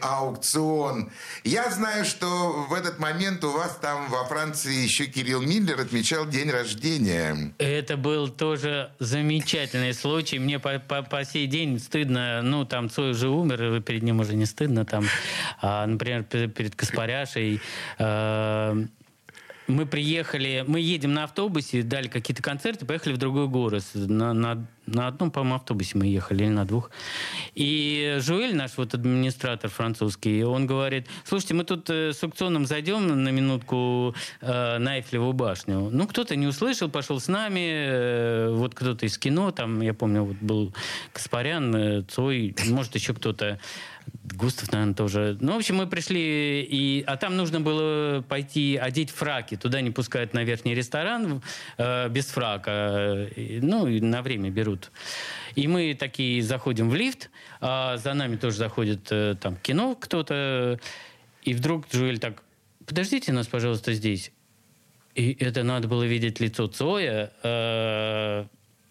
аукцион. 0.00 1.10
Я 1.44 1.70
знаю, 1.70 2.04
что 2.04 2.52
в 2.68 2.74
этот 2.74 2.98
момент 2.98 3.44
у 3.44 3.50
вас 3.50 3.76
там 3.80 4.08
во 4.08 4.24
Франции 4.24 4.74
еще 4.74 5.06
Кирилл 5.06 5.40
Миллер 5.42 5.80
отмечал 5.80 6.19
день 6.28 6.50
рождения. 6.50 7.54
Это 7.58 7.96
был 7.96 8.28
тоже 8.28 8.90
замечательный 8.98 9.94
случай. 9.94 10.38
Мне 10.38 10.58
по, 10.58 10.78
по- 10.80 11.02
по 11.02 11.24
сей 11.24 11.46
день 11.46 11.78
стыдно. 11.78 12.42
Ну, 12.42 12.64
там 12.64 12.90
Цой 12.90 13.10
уже 13.12 13.28
умер, 13.28 13.76
и 13.76 13.80
перед 13.80 14.02
ним 14.02 14.20
уже 14.20 14.34
не 14.34 14.44
стыдно. 14.46 14.84
Там, 14.84 15.04
а, 15.62 15.86
например, 15.86 16.24
пе- 16.24 16.48
перед 16.48 16.74
Каспаряшей. 16.74 17.60
э, 17.98 18.84
мы 19.66 19.86
приехали, 19.86 20.64
мы 20.66 20.80
едем 20.80 21.14
на 21.14 21.24
автобусе, 21.24 21.82
дали 21.82 22.08
какие-то 22.08 22.42
концерты, 22.42 22.84
поехали 22.86 23.12
в 23.12 23.18
другой 23.18 23.46
город. 23.46 23.84
На, 23.94 24.32
на, 24.32 24.66
на 24.86 25.06
одном, 25.06 25.30
по-моему, 25.30 25.56
автобусе 25.56 25.98
мы 25.98 26.06
ехали, 26.06 26.44
или 26.44 26.50
на 26.50 26.64
двух. 26.64 26.90
И 27.54 28.16
Жуэль, 28.20 28.54
наш 28.54 28.76
вот 28.76 28.94
администратор 28.94 29.70
французский, 29.70 30.42
он 30.44 30.66
говорит, 30.66 31.06
слушайте, 31.24 31.54
мы 31.54 31.64
тут 31.64 31.88
э, 31.90 32.12
с 32.12 32.22
аукционом 32.22 32.66
зайдем 32.66 33.06
на 33.22 33.28
минутку 33.30 34.14
э, 34.40 34.78
на 34.78 34.98
Эйфелеву 34.98 35.32
башню. 35.32 35.90
Ну, 35.90 36.06
кто-то 36.06 36.36
не 36.36 36.46
услышал, 36.46 36.88
пошел 36.88 37.20
с 37.20 37.28
нами, 37.28 37.60
э, 37.60 38.50
вот 38.50 38.74
кто-то 38.74 39.06
из 39.06 39.18
кино, 39.18 39.50
там, 39.52 39.80
я 39.80 39.94
помню, 39.94 40.24
вот 40.24 40.36
был 40.40 40.74
Каспарян, 41.12 41.74
э, 41.74 42.02
Цой, 42.02 42.54
может, 42.68 42.94
еще 42.94 43.14
кто-то. 43.14 43.58
Густав, 44.24 44.72
наверное, 44.72 44.94
тоже. 44.94 45.36
Ну, 45.40 45.54
в 45.54 45.56
общем, 45.56 45.76
мы 45.76 45.86
пришли, 45.86 46.62
и... 46.62 47.04
а 47.06 47.16
там 47.16 47.36
нужно 47.36 47.60
было 47.60 48.24
пойти 48.28 48.76
одеть 48.76 49.10
фраки. 49.10 49.56
Туда 49.56 49.80
не 49.80 49.90
пускают 49.90 50.34
на 50.34 50.44
верхний 50.44 50.74
ресторан 50.74 51.42
э, 51.78 52.08
без 52.08 52.26
фрака. 52.26 53.28
Ну, 53.36 53.86
и 53.86 54.00
на 54.00 54.22
время 54.22 54.50
берут. 54.50 54.79
И 55.54 55.66
мы 55.66 55.94
такие 55.94 56.42
заходим 56.42 56.88
в 56.90 56.94
лифт, 56.94 57.30
а 57.60 57.96
за 57.96 58.14
нами 58.14 58.36
тоже 58.36 58.56
заходит 58.56 59.08
э, 59.10 59.36
там 59.40 59.56
кино 59.56 59.94
кто-то. 59.94 60.78
И 61.42 61.54
вдруг 61.54 61.88
Джуэль 61.92 62.18
так, 62.18 62.42
подождите 62.86 63.32
нас, 63.32 63.46
пожалуйста, 63.46 63.92
здесь. 63.92 64.32
И 65.14 65.36
это 65.40 65.62
надо 65.64 65.88
было 65.88 66.04
видеть 66.04 66.40
лицо 66.40 66.66
Цоя. 66.66 67.32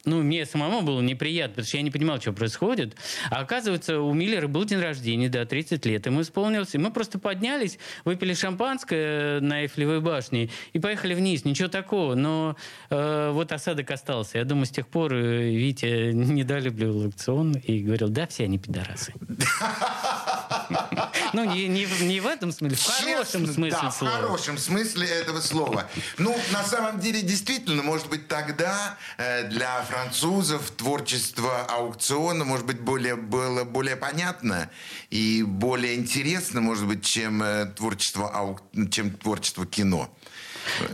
Ну, 0.06 0.24
мне 0.24 0.46
самому 0.46 0.82
было 0.82 1.02
неприятно, 1.02 1.56
потому 1.56 1.68
что 1.68 1.78
я 1.78 1.84
не 1.84 1.92
понимал, 1.92 2.22
что 2.22 2.32
происходит. 2.32 2.96
А 3.30 3.42
оказывается, 3.42 4.00
у 4.00 4.14
Миллера 4.14 4.48
был 4.48 4.64
день 4.64 4.80
рождения, 4.80 5.30
да, 5.30 5.46
30 5.46 5.86
лет. 5.86 6.06
Ему 6.06 6.22
исполнилось. 6.22 6.74
И 6.74 6.78
мы 6.78 6.92
просто 6.92 7.20
поднялись, 7.20 7.78
выпили 8.06 8.34
шампанское 8.34 9.42
на 9.42 9.64
Эйфелевой 9.64 10.00
башне 10.00 10.50
и 10.72 10.80
поехали 10.80 11.14
вниз. 11.14 11.44
Ничего 11.44 11.68
такого. 11.68 12.16
Но 12.16 12.56
э, 12.90 13.32
вот 13.34 13.52
осадок 13.52 13.92
остался. 13.92 14.38
Я 14.38 14.46
думаю, 14.46 14.66
с 14.66 14.72
тех 14.72 14.88
пор 14.88 15.14
э, 15.14 15.52
Витя 15.52 16.14
недолюбливал 16.14 17.04
аукцион 17.04 17.54
и 17.54 17.80
говорил, 17.80 18.10
да, 18.10 18.26
все 18.28 18.46
они 18.46 18.58
пидорасы. 18.58 19.14
Ну, 21.34 21.44
не, 21.44 21.68
не, 21.68 21.86
не 22.02 22.20
в 22.20 22.28
этом 22.28 22.52
смысле, 22.52 22.78
в 22.78 22.84
хорошем 22.84 23.42
Честно, 23.46 23.54
смысле 23.54 23.72
да, 23.82 23.92
слова. 23.92 24.12
в 24.12 24.22
хорошем 24.22 24.58
смысле 24.58 25.08
этого 25.08 25.42
слова. 25.42 25.90
Ну, 26.18 26.36
на 26.52 26.64
самом 26.64 27.00
деле, 27.00 27.22
действительно, 27.22 27.84
может 27.84 28.08
быть, 28.10 28.28
тогда 28.28 28.98
э, 29.18 29.48
для 29.50 29.82
французов 29.84 30.72
творчество 30.72 31.66
аукциона, 31.66 32.44
может 32.46 32.66
быть, 32.66 32.80
более, 32.80 33.16
было 33.16 33.64
более 33.64 33.96
понятно 33.96 34.70
и 35.10 35.44
более 35.44 35.96
интересно, 35.96 36.62
может 36.62 36.86
быть, 36.88 37.06
чем, 37.06 37.42
э, 37.44 37.66
творчество, 37.68 38.32
аук- 38.36 38.90
чем 38.92 39.12
творчество 39.12 39.66
кино. 39.66 40.14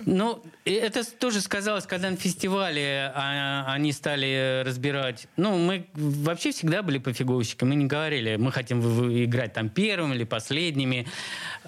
Ну, 0.05 0.43
это 0.65 1.03
тоже 1.17 1.41
сказалось, 1.41 1.85
когда 1.85 2.09
на 2.09 2.17
фестивале 2.17 3.11
а, 3.15 3.65
они 3.67 3.91
стали 3.91 4.63
разбирать. 4.65 5.27
Ну, 5.37 5.57
мы 5.57 5.87
вообще 5.93 6.51
всегда 6.51 6.81
были 6.81 6.97
пофиговщиками, 6.97 7.69
мы 7.69 7.75
не 7.75 7.85
говорили, 7.85 8.35
мы 8.35 8.51
хотим 8.51 8.81
играть 9.23 9.53
там 9.53 9.69
первым 9.69 10.13
или 10.13 10.23
последними. 10.23 11.07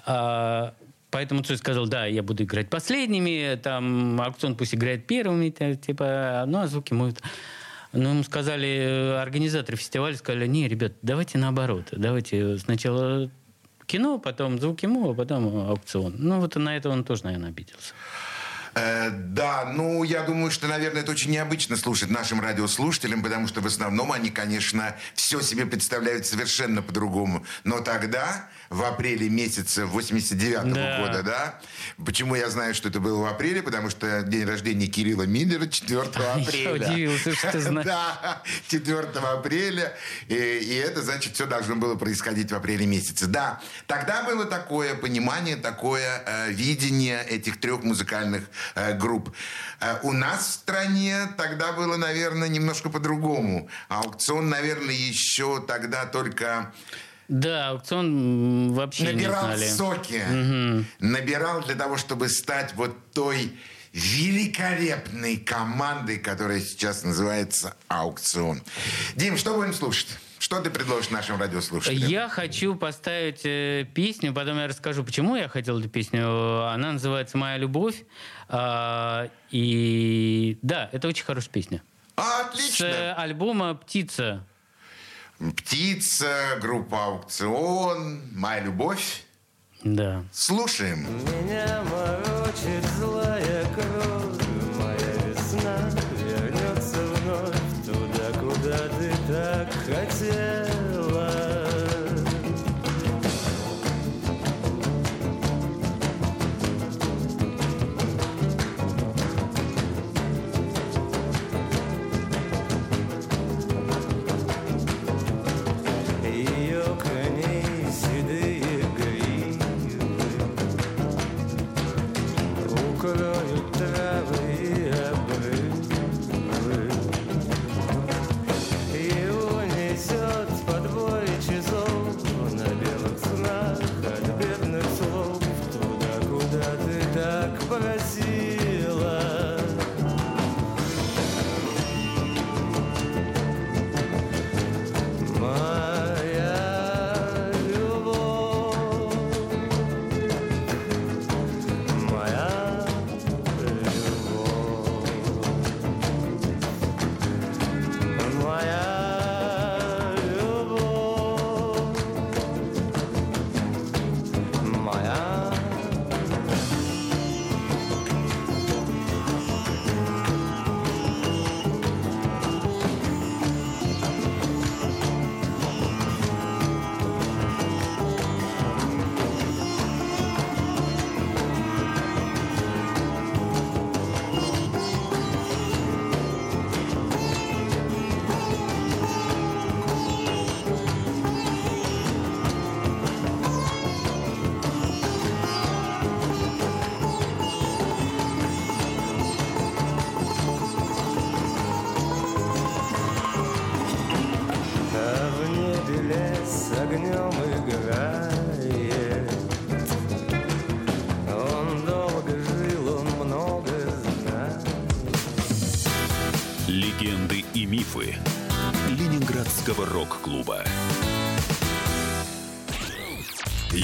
А, 0.06 0.74
Поэтому 1.10 1.42
Цой 1.42 1.56
сказал, 1.56 1.86
да, 1.86 2.04
я 2.04 2.22
буду 2.22 2.42
играть 2.42 2.68
последними, 2.68 3.58
там 3.62 4.20
аукцион 4.20 4.56
пусть 4.56 4.74
играет 4.74 5.06
первыми, 5.06 5.48
типа, 5.48 6.44
ну, 6.46 6.60
а 6.60 6.66
звуки 6.66 6.92
могут... 6.92 7.22
Ну, 7.94 8.10
ему 8.10 8.22
сказали, 8.22 8.68
э, 8.68 9.16
организаторы 9.16 9.78
фестиваля 9.78 10.14
сказали, 10.14 10.46
не, 10.46 10.68
ребят, 10.68 10.92
давайте 11.00 11.38
наоборот, 11.38 11.86
давайте 11.92 12.58
сначала 12.58 13.30
кино, 13.88 14.18
потом 14.18 14.60
звуки 14.60 14.84
ему, 14.84 15.10
а 15.10 15.14
потом 15.14 15.68
аукцион. 15.70 16.14
Ну, 16.18 16.40
вот 16.40 16.54
на 16.56 16.76
это 16.76 16.90
он 16.90 17.04
тоже, 17.04 17.24
наверное, 17.24 17.48
обиделся. 17.48 17.94
Э, 18.74 19.10
да, 19.10 19.64
ну, 19.74 20.04
я 20.04 20.22
думаю, 20.22 20.50
что, 20.50 20.68
наверное, 20.68 21.02
это 21.02 21.10
очень 21.10 21.30
необычно 21.30 21.76
слушать 21.76 22.10
нашим 22.10 22.40
радиослушателям, 22.40 23.22
потому 23.22 23.48
что 23.48 23.60
в 23.60 23.66
основном 23.66 24.12
они, 24.12 24.30
конечно, 24.30 24.94
все 25.14 25.40
себе 25.40 25.66
представляют 25.66 26.26
совершенно 26.26 26.82
по-другому. 26.82 27.44
Но 27.64 27.80
тогда, 27.80 28.48
в 28.70 28.82
апреле 28.82 29.28
месяца 29.28 29.86
89 29.86 30.72
Да. 30.72 30.98
года, 31.00 31.22
да, 31.22 31.60
почему 32.04 32.34
я 32.34 32.50
знаю, 32.50 32.74
что 32.74 32.88
это 32.88 33.00
было 33.00 33.22
в 33.22 33.26
апреле, 33.26 33.62
потому 33.62 33.90
что 33.90 34.22
день 34.22 34.44
рождения 34.44 34.86
Кирилла 34.86 35.22
Миллера 35.22 35.66
4 35.66 36.00
апреля. 36.34 36.68
Я 36.68 36.72
удивился, 36.72 37.34
что 37.34 37.52
ты 37.52 37.60
знаешь. 37.60 37.86
Да, 37.88 38.42
4 38.68 38.98
апреля. 38.98 39.96
И, 40.28 40.34
и 40.34 40.74
это, 40.74 41.02
значит, 41.02 41.34
все 41.34 41.46
должно 41.46 41.76
было 41.76 41.94
происходить 41.94 42.50
в 42.52 42.54
апреле 42.54 42.86
месяце. 42.86 43.26
Да, 43.26 43.60
тогда 43.86 44.22
было 44.24 44.44
такое 44.44 44.94
понимание, 44.94 45.56
такое 45.56 46.22
э, 46.26 46.50
видение 46.50 47.24
этих 47.24 47.58
трех 47.60 47.82
музыкальных 47.82 48.44
э, 48.74 48.94
групп. 48.98 49.34
Э, 49.80 49.98
у 50.02 50.12
нас 50.12 50.46
в 50.48 50.52
стране 50.52 51.28
тогда 51.36 51.72
было, 51.72 51.96
наверное, 51.96 52.48
немножко 52.48 52.90
по-другому. 52.90 53.68
Аукцион, 53.88 54.48
наверное, 54.48 54.94
еще 54.94 55.64
тогда 55.66 56.04
только 56.04 56.72
Да, 57.28 57.68
аукцион 57.70 58.72
вообще 58.72 59.04
Набирал 59.04 59.48
не 59.50 59.56
знали. 59.56 59.68
соки. 59.70 60.22
Набирал 60.98 61.62
для 61.62 61.74
того, 61.74 61.98
чтобы 61.98 62.28
стать 62.28 62.74
вот 62.74 62.96
той 63.12 63.52
великолепной 63.92 65.36
командой, 65.36 66.18
которая 66.18 66.60
сейчас 66.60 67.04
называется 67.04 67.76
«Аукцион». 67.88 68.62
Дим, 69.16 69.36
что 69.36 69.54
будем 69.54 69.74
слушать? 69.74 70.08
Что 70.38 70.60
ты 70.60 70.70
предложишь 70.70 71.10
нашим 71.10 71.40
радиослушателям? 71.40 72.08
Я 72.08 72.28
хочу 72.28 72.76
поставить 72.76 73.40
э, 73.44 73.86
песню, 73.92 74.32
потом 74.32 74.56
я 74.58 74.68
расскажу, 74.68 75.02
почему 75.02 75.34
я 75.36 75.48
хотел 75.48 75.80
эту 75.80 75.88
песню. 75.88 76.64
Она 76.66 76.92
называется 76.92 77.36
«Моя 77.36 77.56
любовь». 77.56 78.04
А, 78.48 79.28
и 79.50 80.58
да, 80.62 80.88
это 80.92 81.08
очень 81.08 81.24
хорошая 81.24 81.50
песня. 81.50 81.82
С 82.16 82.46
Отлично. 82.46 82.84
э, 82.86 83.12
альбома 83.14 83.74
«Птица». 83.74 84.46
Птица, 85.38 86.58
группа 86.60 87.04
«Аукцион», 87.04 88.22
«Моя 88.32 88.60
любовь». 88.60 89.22
Да. 89.84 90.24
Слушаем. 90.32 91.06
Меня 91.24 91.84
морочит 91.84 92.84
злая 92.98 93.64
кровь 93.72 94.17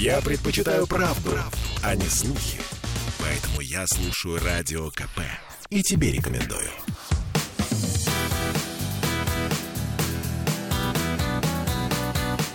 Я 0.05 0.21
предпочитаю 0.21 0.87
правду, 0.87 1.31
а 1.83 1.95
не 1.97 2.05
слухи. 2.05 2.61
Поэтому 3.19 3.63
я 3.63 3.87
слушаю 3.87 4.39
Радио 4.39 4.91
КП. 4.91 5.23
И 5.71 5.81
тебе 5.81 6.13
рекомендую. 6.13 6.69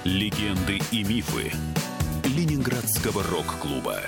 Легенды 0.03 0.79
и 0.91 1.03
мифы 1.03 1.51
Ленинградского 2.23 3.23
рок-клуба. 3.23 3.99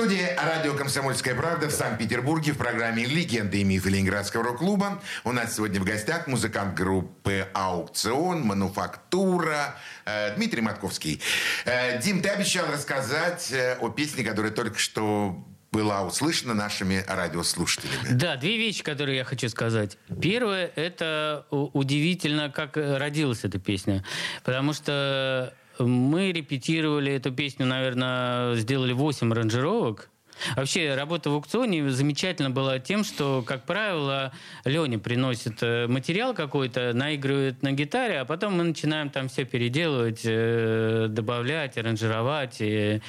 Студии 0.00 0.34
радио 0.34 0.72
«Комсомольская 0.72 1.34
правда» 1.34 1.68
в 1.68 1.72
Санкт-Петербурге 1.72 2.52
в 2.52 2.56
программе 2.56 3.04
«Легенды 3.04 3.60
и 3.60 3.64
мифы 3.64 3.90
Ленинградского 3.90 4.42
рок-клуба». 4.42 5.02
У 5.24 5.32
нас 5.32 5.56
сегодня 5.56 5.78
в 5.78 5.84
гостях 5.84 6.26
музыкант 6.26 6.74
группы 6.74 7.46
«Аукцион», 7.52 8.40
«Мануфактура» 8.40 9.76
э, 10.06 10.34
Дмитрий 10.36 10.62
Матковский. 10.62 11.20
Э, 11.66 12.00
Дим, 12.00 12.22
ты 12.22 12.30
обещал 12.30 12.66
рассказать 12.72 13.52
э, 13.52 13.76
о 13.78 13.90
песне, 13.90 14.24
которая 14.24 14.52
только 14.52 14.78
что 14.78 15.36
была 15.70 16.02
услышана 16.02 16.54
нашими 16.54 17.04
радиослушателями. 17.06 18.08
Да, 18.12 18.36
две 18.36 18.56
вещи, 18.56 18.82
которые 18.82 19.18
я 19.18 19.24
хочу 19.24 19.50
сказать. 19.50 19.98
Первое, 20.22 20.70
это 20.76 21.44
удивительно, 21.50 22.50
как 22.50 22.78
родилась 22.78 23.44
эта 23.44 23.58
песня. 23.58 24.02
Потому 24.44 24.72
что 24.72 25.52
мы 25.80 26.32
репетировали 26.32 27.12
эту 27.12 27.32
песню, 27.32 27.66
наверное, 27.66 28.54
сделали 28.56 28.92
8 28.92 29.32
аранжировок. 29.32 30.10
Вообще, 30.56 30.94
работа 30.94 31.30
в 31.30 31.34
аукционе 31.34 31.90
замечательно 31.90 32.50
была 32.50 32.78
тем, 32.78 33.04
что, 33.04 33.42
как 33.46 33.64
правило, 33.64 34.32
Леня 34.64 34.98
приносит 34.98 35.62
э, 35.62 35.86
материал 35.86 36.32
какой-то, 36.34 36.92
наигрывает 36.94 37.62
на 37.62 37.72
гитаре, 37.72 38.20
а 38.20 38.24
потом 38.24 38.56
мы 38.56 38.64
начинаем 38.64 39.10
там 39.10 39.28
все 39.28 39.44
переделывать, 39.44 40.22
э, 40.24 41.08
добавлять, 41.10 41.76
аранжировать. 41.76 42.56
И 42.60 43.02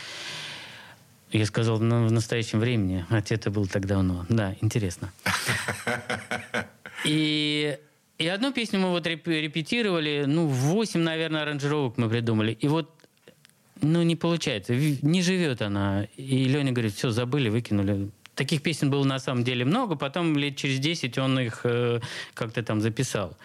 я 1.31 1.45
сказал, 1.45 1.79
ну, 1.79 2.05
в 2.07 2.11
настоящем 2.11 2.59
времени, 2.59 3.05
хотя 3.09 3.35
это 3.35 3.49
было 3.49 3.65
так 3.65 3.85
давно. 3.85 4.25
Да, 4.27 4.55
интересно. 4.59 5.11
И, 7.05 7.77
и 8.21 8.27
одну 8.27 8.53
песню 8.53 8.79
мы 8.79 8.89
вот 8.89 9.05
реп- 9.07 9.27
репетировали, 9.27 10.25
ну, 10.27 10.47
8, 10.47 10.99
наверное, 10.99 11.41
аранжировок 11.41 11.97
мы 11.97 12.09
придумали. 12.09 12.53
И 12.53 12.67
вот, 12.67 12.89
ну, 13.81 14.03
не 14.03 14.15
получается, 14.15 14.73
не 14.75 15.21
живет 15.21 15.61
она. 15.61 16.07
И 16.15 16.45
Леня 16.45 16.71
говорит, 16.71 16.93
все, 16.93 17.09
забыли, 17.09 17.49
выкинули. 17.49 18.09
Таких 18.35 18.61
песен 18.61 18.89
было 18.89 19.03
на 19.03 19.19
самом 19.19 19.43
деле 19.43 19.65
много, 19.65 19.95
потом 19.95 20.37
лет 20.37 20.55
через 20.55 20.79
10 20.79 21.17
он 21.17 21.39
их 21.39 21.61
э, 21.63 21.99
как-то 22.33 22.63
там 22.63 22.79
записал. 22.81 23.37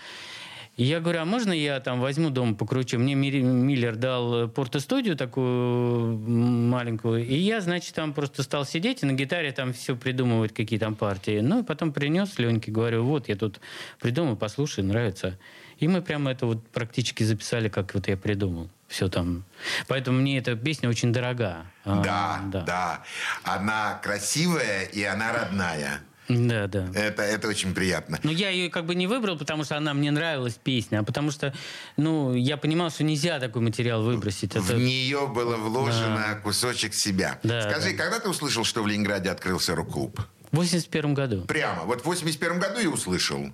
И 0.76 0.84
я 0.84 1.00
говорю, 1.00 1.20
а 1.20 1.24
можно 1.24 1.52
я 1.52 1.80
там 1.80 2.00
возьму 2.00 2.28
дома 2.28 2.54
покручу? 2.54 2.98
Мне 2.98 3.14
Миллер 3.14 3.96
дал 3.96 4.46
порто-студию 4.48 5.16
такую 5.16 6.18
маленькую, 6.18 7.26
и 7.26 7.34
я, 7.34 7.62
значит, 7.62 7.94
там 7.94 8.12
просто 8.12 8.42
стал 8.42 8.66
сидеть 8.66 9.02
и 9.02 9.06
на 9.06 9.12
гитаре 9.12 9.52
там 9.52 9.72
все 9.72 9.96
придумывать, 9.96 10.52
какие 10.52 10.78
там 10.78 10.94
партии. 10.94 11.40
Ну, 11.40 11.60
и 11.60 11.64
потом 11.64 11.92
принес 11.92 12.38
Леньке, 12.38 12.70
говорю, 12.70 13.04
вот, 13.04 13.28
я 13.28 13.36
тут 13.36 13.58
придумал, 14.00 14.36
послушай, 14.36 14.84
нравится. 14.84 15.38
И 15.78 15.88
мы 15.88 16.02
прямо 16.02 16.30
это 16.30 16.44
вот 16.44 16.66
практически 16.68 17.22
записали, 17.22 17.70
как 17.70 17.94
вот 17.94 18.08
я 18.08 18.18
придумал. 18.18 18.68
Все 18.86 19.08
там. 19.08 19.44
Поэтому 19.88 20.20
мне 20.20 20.38
эта 20.38 20.56
песня 20.56 20.88
очень 20.88 21.12
дорога. 21.12 21.66
А, 21.84 22.02
Да, 22.02 22.62
да, 22.66 23.02
Она 23.42 23.98
красивая 24.02 24.84
и 24.84 25.02
она 25.02 25.32
родная. 25.32 26.00
Да, 26.28 26.66
да. 26.66 26.88
Это, 26.94 27.22
это 27.22 27.48
очень 27.48 27.74
приятно. 27.74 28.18
Но 28.22 28.30
я 28.30 28.50
ее 28.50 28.68
как 28.68 28.84
бы 28.86 28.94
не 28.94 29.06
выбрал, 29.06 29.38
потому 29.38 29.64
что 29.64 29.76
она 29.76 29.94
мне 29.94 30.10
нравилась 30.10 30.58
песня, 30.62 31.00
а 31.00 31.02
потому 31.02 31.30
что, 31.30 31.54
ну, 31.96 32.34
я 32.34 32.56
понимал, 32.56 32.90
что 32.90 33.04
нельзя 33.04 33.38
такой 33.38 33.62
материал 33.62 34.02
выбросить. 34.02 34.54
В 34.54 34.70
Это... 34.70 34.78
нее 34.78 35.26
было 35.28 35.56
вложено 35.56 36.40
кусочек 36.42 36.94
себя. 36.94 37.38
Да, 37.42 37.70
Скажи, 37.70 37.92
да. 37.92 38.02
когда 38.04 38.18
ты 38.20 38.28
услышал, 38.28 38.64
что 38.64 38.82
в 38.82 38.86
Ленинграде 38.86 39.30
открылся 39.30 39.74
рок-клуб? 39.76 40.20
В 40.50 40.56
81 40.56 41.14
году. 41.14 41.42
Прямо. 41.42 41.84
Вот 41.84 42.02
в 42.02 42.04
81 42.06 42.58
году 42.58 42.80
и 42.80 42.86
услышал. 42.86 43.50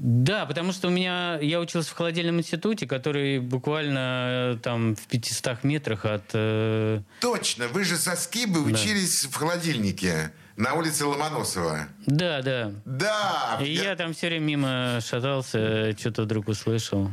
Да, 0.00 0.46
потому 0.46 0.72
что 0.72 0.86
у 0.86 0.90
меня 0.92 1.38
я 1.40 1.58
учился 1.58 1.90
в 1.90 1.94
холодильном 1.94 2.38
институте, 2.38 2.86
который 2.86 3.40
буквально 3.40 4.54
э, 4.54 4.58
там 4.62 4.94
в 4.94 5.06
500 5.08 5.64
метрах 5.64 6.04
от... 6.04 6.22
э, 6.34 7.00
Точно, 7.20 7.66
вы 7.66 7.82
же 7.82 7.96
со 7.96 8.14
Скибы 8.14 8.62
учились 8.62 9.24
в 9.24 9.34
холодильнике 9.34 10.30
на 10.58 10.74
улице 10.74 11.06
Ломоносова. 11.06 11.88
Да, 12.06 12.42
да. 12.42 12.72
Да. 12.84 13.58
И 13.62 13.70
я 13.72 13.94
там 13.94 14.12
все 14.12 14.26
время 14.26 14.44
мимо 14.44 14.98
шатался, 15.00 15.96
что-то 15.96 16.22
вдруг 16.22 16.48
услышал. 16.48 17.12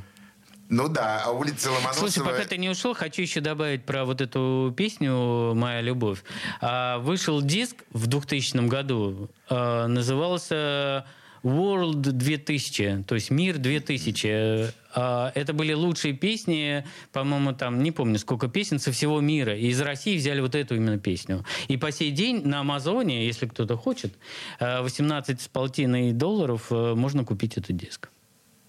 Ну 0.68 0.88
да, 0.88 1.22
а 1.24 1.32
улица 1.32 1.70
Ломоносова... 1.72 2.10
Слушай, 2.10 2.28
пока 2.28 2.43
ты 2.46 2.58
не 2.58 2.70
ушел, 2.70 2.96
хочу 2.96 3.22
еще 3.22 3.41
добавить 3.41 3.86
про 3.86 4.04
вот 4.04 4.20
эту 4.20 4.74
песню 4.76 5.54
«Моя 5.54 5.82
любовь». 5.82 6.24
А, 6.60 6.98
Вышел 6.98 7.39
диск 7.39 7.84
в 7.91 8.08
2000 8.08 8.68
году, 8.68 9.30
а, 9.48 9.86
назывался 9.86 11.06
World 11.46 12.02
2000, 12.02 13.04
то 13.04 13.14
есть 13.14 13.30
Мир 13.30 13.60
2000. 13.60 14.74
А, 14.96 15.32
Это 15.36 15.54
были 15.54 15.74
лучшие 15.74 16.14
песни, 16.16 16.84
по-моему, 17.12 17.54
там, 17.54 17.84
не 17.84 17.91
помню, 17.91 18.18
сколько 18.18 18.48
песен 18.48 18.80
со 18.80 18.91
всего 18.91 19.22
мира. 19.22 19.56
И 19.56 19.68
из 19.68 19.80
России 19.80 20.18
взяли 20.18 20.41
вот 20.41 20.56
эту 20.56 20.76
именно 20.76 20.98
песню. 20.98 21.46
И 21.68 21.78
по 21.78 21.91
сей 21.91 22.10
день 22.10 22.48
на 22.48 22.62
Амазоне, 22.62 23.28
если 23.28 23.46
кто-то 23.46 23.78
хочет, 23.78 24.14
а, 24.60 24.82
18 24.82 25.39
с 25.39 25.48
полтиной 25.48 26.14
долларов 26.14 26.72
э, 26.72 26.96
можно 26.96 27.24
купить 27.24 27.58
этот 27.58 27.78
диск. 27.78 28.10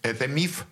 Это 0.03 0.27
миф? 0.27 0.67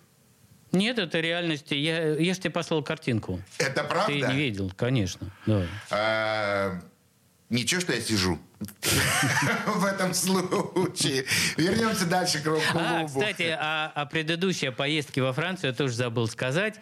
Нет, 0.71 0.99
это 0.99 1.19
реальность. 1.21 1.71
Я, 1.71 2.13
я 2.15 2.33
же 2.33 2.39
тебе 2.39 2.51
послал 2.51 2.83
картинку. 2.83 3.41
Это 3.57 3.81
Ты 3.81 3.87
правда? 3.89 4.13
не 4.31 4.37
видел, 4.37 4.71
конечно. 4.75 5.31
Да. 5.47 5.63
А, 5.89 6.81
Ничего, 7.49 7.79
что 7.79 7.93
я 7.93 8.01
сижу 8.01 8.39
в 9.67 9.85
этом 9.85 10.15
случае. 10.15 11.25
Вернемся 11.57 12.07
дальше 12.07 12.41
к 12.41 12.45
рок-клубу. 12.47 12.83
А, 12.83 13.05
кстати, 13.05 13.43
о, 13.43 13.85
о 13.93 14.05
предыдущей 14.07 14.71
поездке 14.71 15.21
во 15.21 15.31
Францию 15.31 15.69
я 15.69 15.75
тоже 15.75 15.93
забыл 15.93 16.27
сказать. 16.27 16.79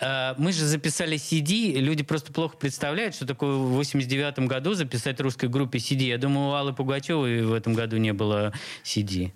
А, 0.00 0.34
Мы 0.36 0.52
же 0.52 0.64
записали 0.64 1.16
CD, 1.16 1.74
люди 1.74 2.02
просто 2.02 2.32
плохо 2.32 2.56
представляют, 2.56 3.14
что 3.14 3.24
такое 3.24 3.54
в 3.54 3.70
89 3.74 4.40
году 4.48 4.74
записать 4.74 5.20
русской 5.20 5.48
группе 5.48 5.78
CD. 5.78 6.04
Я 6.06 6.18
думаю, 6.18 6.48
у 6.48 6.52
Аллы 6.54 6.72
Пугачевой 6.72 7.42
в 7.42 7.52
этом 7.52 7.74
году 7.74 7.96
не 7.98 8.12
было 8.12 8.52
CD. 8.82 9.32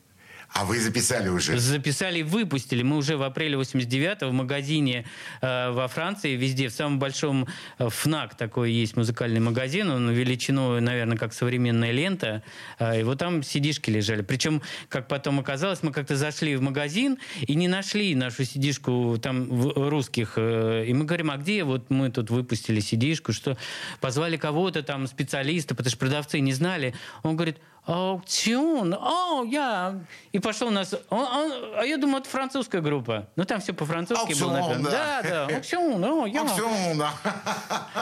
А 0.56 0.64
вы 0.64 0.78
записали 0.78 1.28
уже? 1.28 1.58
Записали 1.58 2.20
и 2.20 2.22
выпустили. 2.22 2.84
Мы 2.84 2.96
уже 2.96 3.16
в 3.16 3.24
апреле 3.24 3.56
89-го 3.58 4.28
в 4.28 4.32
магазине 4.32 5.04
э, 5.40 5.70
во 5.72 5.88
Франции, 5.88 6.36
везде, 6.36 6.68
в 6.68 6.72
самом 6.72 7.00
большом 7.00 7.48
э, 7.78 7.88
ФНАК 7.88 8.36
такой 8.36 8.70
есть 8.70 8.96
музыкальный 8.96 9.40
магазин, 9.40 9.90
он 9.90 10.10
величиной, 10.12 10.80
наверное, 10.80 11.16
как 11.16 11.34
современная 11.34 11.90
лента, 11.90 12.44
э, 12.78 13.00
и 13.00 13.02
вот 13.02 13.18
там 13.18 13.42
сидишки 13.42 13.90
лежали. 13.90 14.22
Причем, 14.22 14.62
как 14.88 15.08
потом 15.08 15.40
оказалось, 15.40 15.82
мы 15.82 15.90
как-то 15.90 16.14
зашли 16.14 16.54
в 16.54 16.62
магазин 16.62 17.18
и 17.40 17.56
не 17.56 17.66
нашли 17.66 18.14
нашу 18.14 18.44
сидишку 18.44 19.18
там 19.20 19.46
в- 19.48 19.90
русских. 19.90 20.34
э, 20.36 20.84
И 20.86 20.94
мы 20.94 21.04
говорим, 21.04 21.32
а 21.32 21.36
где 21.36 21.64
вот 21.64 21.90
мы 21.90 22.10
тут 22.10 22.30
выпустили 22.30 22.78
сидишку, 22.78 23.32
что 23.32 23.58
позвали 24.00 24.36
кого-то 24.36 24.84
там, 24.84 25.08
специалиста, 25.08 25.74
потому 25.74 25.90
что 25.90 25.98
продавцы 25.98 26.38
не 26.38 26.52
знали. 26.52 26.94
Он 27.24 27.34
говорит, 27.34 27.56
аукцион, 27.86 28.94
о, 28.94 29.44
я... 29.44 30.00
И 30.32 30.38
пошел 30.38 30.68
у 30.68 30.70
нас... 30.70 30.94
он- 31.10 31.20
он- 31.24 31.52
а 31.78 31.82
я 31.84 31.96
думаю, 31.98 32.20
это 32.20 32.30
французская 32.30 32.80
группа. 32.80 33.28
Ну, 33.36 33.44
там 33.44 33.60
все 33.60 33.72
по-французски 33.72 34.32
было 34.40 34.56
Аукцион, 34.58 34.82
написано. 34.82 34.90
да. 34.90 35.22
Да, 35.22 35.46
да, 35.48 35.54
аукцион, 35.56 36.04
о, 36.04 36.26
я... 36.26 36.40
Аукцион, 36.42 36.98
да. 36.98 37.12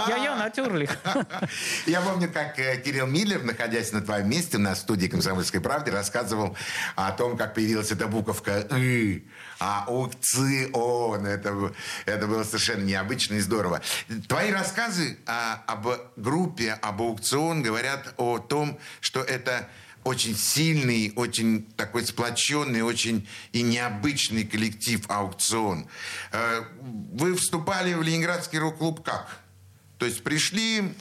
Я, 0.08 0.16
я 0.18 0.36
натюрлих. 0.36 0.96
Я 1.86 2.00
помню, 2.00 2.30
как 2.32 2.58
э, 2.58 2.76
Кирилл 2.78 3.06
Миллер, 3.06 3.42
находясь 3.42 3.92
на 3.92 4.00
твоем 4.00 4.28
месте 4.30 4.58
на 4.58 4.74
студии 4.74 5.08
«Комсомольской 5.08 5.60
правды», 5.60 5.90
рассказывал 5.90 6.56
о 6.94 7.10
том, 7.12 7.36
как 7.36 7.54
появилась 7.54 7.90
эта 7.90 8.06
буковка 8.06 8.66
«ы», 8.70 9.24
а 9.62 9.84
аукцион. 9.86 11.24
Это, 11.24 11.72
это 12.04 12.26
было 12.26 12.42
совершенно 12.42 12.82
необычно 12.82 13.34
и 13.34 13.40
здорово. 13.40 13.80
Твои 14.28 14.50
рассказы 14.50 15.18
а, 15.26 15.62
об 15.68 15.86
группе, 16.16 16.72
об 16.72 17.00
аукцион 17.00 17.62
говорят 17.62 18.14
о 18.16 18.38
том, 18.38 18.78
что 19.00 19.20
это 19.20 19.68
очень 20.02 20.36
сильный, 20.36 21.12
очень 21.14 21.62
такой 21.76 22.04
сплоченный, 22.04 22.82
очень 22.82 23.28
и 23.52 23.62
необычный 23.62 24.42
коллектив 24.44 25.00
аукцион. 25.08 25.86
Э, 26.32 26.64
Вы 27.12 27.36
вступали 27.36 27.94
в 27.94 28.02
Ленинградский 28.02 28.58
рок-клуб 28.58 29.04
как? 29.04 29.38
То 29.98 30.06
есть 30.06 30.24
пришли, 30.24 30.92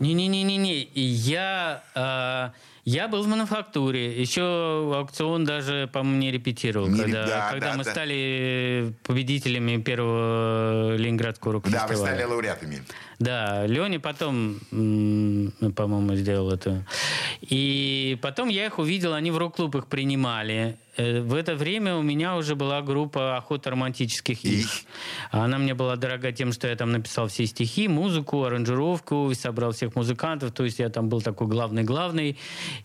Не-не-не-не-не. 0.00 0.90
Я, 0.92 1.84
э, 1.94 2.50
я 2.84 3.06
был 3.06 3.22
в 3.22 3.28
мануфактуре. 3.28 4.20
Еще 4.20 4.42
аукцион 4.42 5.44
даже, 5.44 5.88
по-моему, 5.92 6.18
не 6.18 6.32
репетировал. 6.32 6.88
Не 6.88 7.00
когда 7.00 7.26
да, 7.26 7.50
когда 7.50 7.70
да, 7.70 7.76
мы 7.76 7.84
да. 7.84 7.90
стали 7.90 8.94
победителями 9.04 9.80
первого 9.80 10.96
Ленинградского 10.96 11.54
рок 11.54 11.70
да, 11.70 11.86
вы 11.86 11.96
стали 11.96 12.24
лауреатами. 12.24 12.82
Да, 13.20 13.66
Леня 13.66 14.00
потом, 14.00 14.58
по-моему, 14.70 16.16
сделал 16.16 16.50
это. 16.50 16.84
И 17.40 18.18
потом 18.20 18.48
я 18.48 18.66
их 18.66 18.80
увидел, 18.80 19.14
они 19.14 19.30
в 19.30 19.38
рок-клуб 19.38 19.76
их 19.76 19.86
принимали. 19.86 20.76
Э, 20.96 21.20
В 21.20 21.34
это 21.34 21.54
время 21.54 21.96
у 21.96 22.02
меня 22.02 22.36
уже 22.36 22.54
была 22.54 22.82
группа 22.82 23.36
«Охота 23.36 23.70
романтических 23.70 24.44
их». 24.44 24.68
Она 25.30 25.58
мне 25.58 25.74
была 25.74 25.96
дорога 25.96 26.32
тем, 26.32 26.52
что 26.52 26.68
я 26.68 26.76
там 26.76 26.92
написал 26.92 27.28
все 27.28 27.46
стихи, 27.46 27.88
музыку, 27.88 28.44
аранжировку, 28.44 29.30
и 29.30 29.34
собрал 29.34 29.72
всех 29.72 29.96
музыкантов. 29.96 30.52
То 30.52 30.64
есть 30.64 30.78
я 30.78 30.88
там 30.90 31.08
был 31.08 31.22
такой 31.22 31.46
главный-главный. 31.46 32.36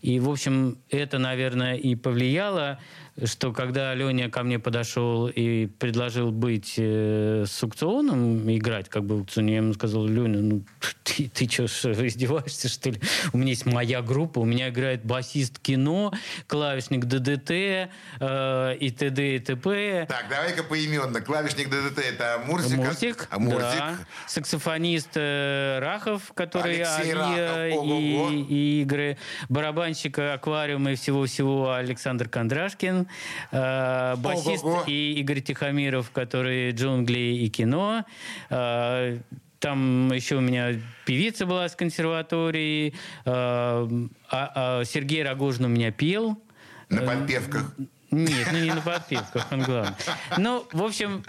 И, 0.02 0.20
в 0.20 0.30
общем, 0.30 0.78
это, 0.90 1.18
наверное, 1.18 1.76
и 1.76 1.94
повлияло, 1.94 2.78
что 3.24 3.52
когда 3.52 3.94
Леня 3.94 4.30
ко 4.30 4.42
мне 4.42 4.58
подошел 4.58 5.28
и 5.28 5.66
предложил 5.66 6.30
быть 6.30 6.74
э, 6.76 7.44
с 7.46 7.62
аукционом, 7.62 8.48
играть 8.54 8.88
как 8.88 9.04
бы 9.04 9.16
в 9.16 9.18
аукционе, 9.20 9.52
я 9.54 9.58
ему 9.58 9.74
сказал, 9.74 10.06
Леня, 10.06 10.38
ну 10.40 10.62
ты, 11.02 11.28
ты 11.28 11.48
что, 11.68 12.06
издеваешься, 12.06 12.68
что 12.68 12.90
ли? 12.90 13.00
У 13.32 13.38
меня 13.38 13.50
есть 13.50 13.66
моя 13.66 14.02
группа, 14.02 14.38
у 14.38 14.44
меня 14.44 14.68
играет 14.68 15.04
басист 15.04 15.58
кино, 15.58 16.12
клавишник 16.46 17.06
ДДТ 17.06 17.50
э, 17.50 18.76
и 18.78 18.90
т.д. 18.90 19.36
и 19.36 19.38
т.п. 19.40 20.06
Так, 20.08 20.26
давай-ка 20.30 20.62
поименно. 20.62 21.20
Клавишник 21.20 21.68
ДДТ 21.68 21.98
это 21.98 22.42
Мурсик. 22.46 22.76
Мурсик, 22.76 23.28
А 23.30 23.38
Мурсик. 23.38 23.60
да. 23.60 23.98
Саксофонист 24.28 25.10
э, 25.16 25.78
Рахов, 25.80 26.32
который 26.34 26.82
Алексей 26.82 27.12
Авиа 27.12 27.68
Рахов, 27.68 27.78
ого-го. 27.84 28.30
и, 28.30 28.42
и 28.42 28.82
игры. 28.82 29.18
Барабанщик 29.48 30.18
аквариума 30.18 30.92
и 30.92 30.94
всего-всего 30.94 31.72
Александр 31.72 32.28
Кондрашкин. 32.28 33.07
Э, 33.52 34.16
басист 34.16 34.64
Ого-го. 34.64 34.84
и 34.86 35.14
Игорь 35.20 35.40
Тихомиров, 35.40 36.10
который 36.10 36.70
джунгли 36.72 37.18
и 37.18 37.48
кино. 37.48 38.04
Э, 38.50 39.18
там 39.60 40.12
еще 40.12 40.36
у 40.36 40.40
меня 40.40 40.74
певица 41.04 41.44
была 41.46 41.68
с 41.68 41.74
консерватории. 41.74 42.94
Э, 43.24 43.88
а- 44.30 44.52
а 44.80 44.84
Сергей 44.84 45.22
Рогожин 45.22 45.64
у 45.64 45.68
меня 45.68 45.90
пел. 45.90 46.40
На 46.88 47.02
подпевках. 47.02 47.74
Нет, 48.10 48.48
ну 48.52 48.58
не 48.58 48.72
на 48.72 48.80
подпевках, 48.80 49.46
он 49.52 49.62
главный. 49.62 49.92
Ну, 50.38 50.66
в 50.72 50.82
общем, 50.82 51.22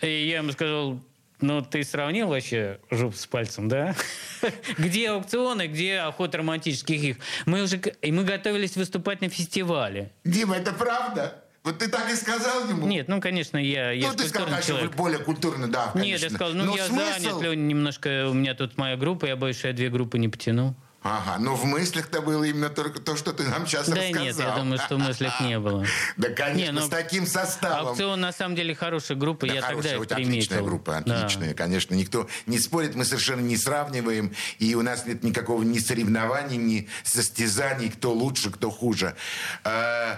э, 0.00 0.24
я 0.26 0.38
ему 0.38 0.52
сказал, 0.52 0.98
ну, 1.42 1.62
ты 1.62 1.84
сравнил 1.84 2.28
вообще 2.28 2.80
жопу 2.90 3.16
с 3.16 3.26
пальцем, 3.26 3.68
да? 3.68 3.94
Где 4.78 5.10
аукционы, 5.10 5.66
где 5.66 5.98
охота 5.98 6.38
романтических 6.38 7.02
их? 7.02 7.16
Мы 7.46 7.62
уже, 7.62 7.78
и 7.78 8.12
мы 8.12 8.24
готовились 8.24 8.76
выступать 8.76 9.20
на 9.20 9.28
фестивале. 9.28 10.10
Дима, 10.24 10.56
это 10.56 10.72
правда? 10.72 11.42
Вот 11.64 11.78
ты 11.78 11.88
так 11.88 12.10
и 12.10 12.16
сказал 12.16 12.68
ему? 12.68 12.86
Нет, 12.88 13.06
ну, 13.06 13.20
конечно, 13.20 13.56
я, 13.56 13.92
я 13.92 14.08
Ну, 14.08 14.14
ты 14.14 14.26
сказал, 14.26 14.48
конечно, 14.48 14.74
человек. 14.74 14.96
более 14.96 15.18
культурно, 15.20 15.70
да, 15.70 15.90
конечно. 15.92 16.10
Нет, 16.10 16.20
я 16.22 16.30
сказал, 16.30 16.54
ну, 16.54 16.64
Но 16.64 16.76
я 16.76 16.86
смысл... 16.86 17.22
занят, 17.22 17.42
Леня, 17.42 17.62
немножко, 17.62 18.28
у 18.28 18.34
меня 18.34 18.54
тут 18.54 18.76
моя 18.78 18.96
группа, 18.96 19.26
я 19.26 19.36
боюсь, 19.36 19.58
что 19.58 19.68
я 19.68 19.74
две 19.74 19.88
группы 19.88 20.18
не 20.18 20.28
потяну. 20.28 20.74
Ага, 21.04 21.38
но 21.38 21.56
в 21.56 21.64
мыслях-то 21.64 22.22
было 22.22 22.44
именно 22.44 22.68
только 22.70 23.00
то, 23.00 23.16
что 23.16 23.32
ты 23.32 23.42
нам 23.48 23.66
сейчас 23.66 23.88
Да 23.88 23.96
рассказал. 23.96 24.22
нет, 24.24 24.36
я 24.38 24.50
думаю, 24.56 24.78
что 24.78 24.96
в 24.96 24.98
мыслях 25.00 25.40
не 25.40 25.58
было. 25.58 25.84
Да, 26.16 26.28
конечно, 26.28 26.58
Не, 26.60 26.70
ну, 26.70 26.86
с 26.86 26.88
таким 26.88 27.26
составом. 27.26 27.88
Аукцион, 27.88 28.20
на 28.20 28.32
самом 28.32 28.54
деле, 28.54 28.74
хорошая 28.74 29.18
группа, 29.18 29.46
Да, 29.46 29.54
я 29.54 29.60
тогда 29.62 29.76
хорошая, 29.76 29.98
вот 29.98 30.08
приметил. 30.08 30.30
отличная 30.32 30.62
группа, 30.62 31.02
Да. 31.04 31.18
отличная, 31.20 31.54
конечно. 31.54 31.94
Никто 31.94 32.28
не 32.46 32.58
спорит, 32.58 32.94
мы 32.94 33.04
совершенно 33.04 33.40
не 33.40 33.56
сравниваем, 33.56 34.32
и 34.60 34.74
у 34.76 34.82
нас 34.82 35.04
нет 35.04 35.24
никакого 35.24 35.62
ни 35.64 35.80
соревнований, 35.80 36.56
ни 36.56 36.88
состязаний, 37.02 37.90
кто 37.90 38.12
лучше, 38.12 38.50
кто 38.50 38.70
хуже. 38.70 39.16
Э, 39.64 40.16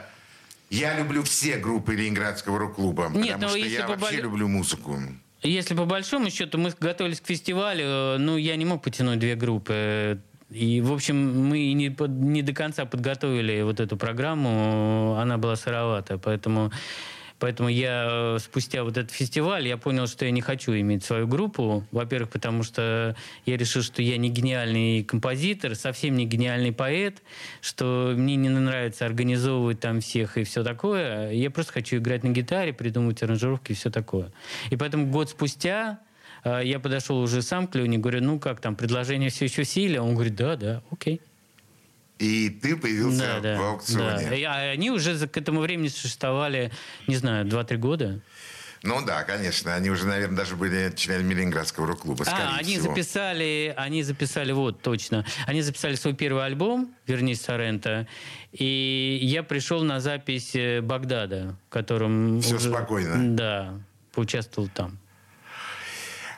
Я 0.70 0.98
люблю 0.98 1.22
все 1.22 1.56
группы 1.56 1.94
Ленинградского 1.94 2.58
рок-клуба, 2.58 3.04
потому 3.04 3.18
ну, 3.38 3.48
что 3.48 3.58
я 3.58 3.86
вообще 3.86 4.16
люблю 4.16 4.48
музыку. 4.48 4.98
Если 5.42 5.74
по 5.74 5.84
большому 5.84 6.30
счету 6.30 6.56
мы 6.58 6.72
готовились 6.80 7.20
к 7.20 7.26
фестивалю, 7.26 7.84
э, 7.84 8.16
ну, 8.18 8.36
я 8.38 8.56
не 8.56 8.64
мог 8.64 8.82
потянуть 8.82 9.18
две 9.18 9.34
группы. 9.34 10.20
И, 10.50 10.80
в 10.80 10.92
общем, 10.92 11.48
мы 11.48 11.72
не, 11.72 11.90
под- 11.90 12.10
не 12.10 12.42
до 12.42 12.52
конца 12.52 12.84
подготовили 12.84 13.62
вот 13.62 13.80
эту 13.80 13.96
программу, 13.96 15.16
она 15.18 15.38
была 15.38 15.56
сыровата, 15.56 16.18
поэтому... 16.18 16.70
Поэтому 17.40 17.68
я 17.68 18.06
э, 18.08 18.38
спустя 18.38 18.84
вот 18.84 18.96
этот 18.96 19.10
фестиваль, 19.10 19.66
я 19.66 19.76
понял, 19.76 20.06
что 20.06 20.24
я 20.24 20.30
не 20.30 20.40
хочу 20.40 20.72
иметь 20.72 21.04
свою 21.04 21.26
группу. 21.26 21.84
Во-первых, 21.90 22.30
потому 22.30 22.62
что 22.62 23.16
я 23.44 23.56
решил, 23.56 23.82
что 23.82 24.02
я 24.02 24.16
не 24.16 24.30
гениальный 24.30 25.02
композитор, 25.02 25.74
совсем 25.74 26.16
не 26.16 26.26
гениальный 26.26 26.72
поэт, 26.72 27.22
что 27.60 28.14
мне 28.16 28.36
не 28.36 28.48
нравится 28.48 29.04
организовывать 29.04 29.80
там 29.80 30.00
всех 30.00 30.38
и 30.38 30.44
все 30.44 30.62
такое. 30.62 31.32
Я 31.32 31.50
просто 31.50 31.72
хочу 31.72 31.96
играть 31.96 32.22
на 32.22 32.28
гитаре, 32.28 32.72
придумывать 32.72 33.22
аранжировки 33.22 33.72
и 33.72 33.74
все 33.74 33.90
такое. 33.90 34.32
И 34.70 34.76
поэтому 34.76 35.08
год 35.08 35.28
спустя 35.28 35.98
я 36.44 36.78
подошел 36.78 37.18
уже 37.20 37.42
сам 37.42 37.66
к 37.66 37.74
Лене, 37.74 37.98
говорю, 37.98 38.22
ну 38.22 38.38
как 38.38 38.60
там, 38.60 38.76
предложение 38.76 39.30
все 39.30 39.46
еще 39.46 39.62
в 39.64 39.68
силе? 39.68 40.00
Он 40.00 40.14
говорит, 40.14 40.34
да, 40.36 40.56
да, 40.56 40.82
окей. 40.90 41.20
И 42.18 42.48
ты 42.48 42.76
появился 42.76 43.40
в 43.42 43.60
аукционе. 43.62 44.28
да. 44.28 44.34
И, 44.36 44.42
а 44.44 44.70
они 44.70 44.90
уже 44.90 45.26
к 45.26 45.36
этому 45.36 45.60
времени 45.60 45.88
существовали, 45.88 46.70
не 47.08 47.16
знаю, 47.16 47.44
2-3 47.46 47.76
года. 47.76 48.20
Ну 48.82 49.04
да, 49.04 49.22
конечно. 49.22 49.74
Они 49.74 49.88
уже, 49.90 50.06
наверное, 50.06 50.36
даже 50.36 50.56
были 50.56 50.92
членами 50.94 51.32
Ленинградского 51.32 51.86
рок-клуба, 51.86 52.24
А, 52.28 52.56
они 52.58 52.74
всего. 52.76 52.90
записали, 52.94 53.72
они 53.78 54.02
записали, 54.02 54.52
вот, 54.52 54.82
точно. 54.82 55.24
Они 55.46 55.62
записали 55.62 55.94
свой 55.94 56.12
первый 56.14 56.44
альбом, 56.44 56.94
«Вернись, 57.06 57.40
Соренто», 57.40 58.06
и 58.52 59.18
я 59.22 59.42
пришел 59.42 59.82
на 59.82 60.00
запись 60.00 60.54
э, 60.54 60.82
Багдада, 60.82 61.56
в 61.66 61.72
котором... 61.72 62.42
Всё 62.42 62.56
уже- 62.56 62.68
спокойно. 62.70 63.34
Да, 63.34 63.80
поучаствовал 64.12 64.68
там. 64.68 64.98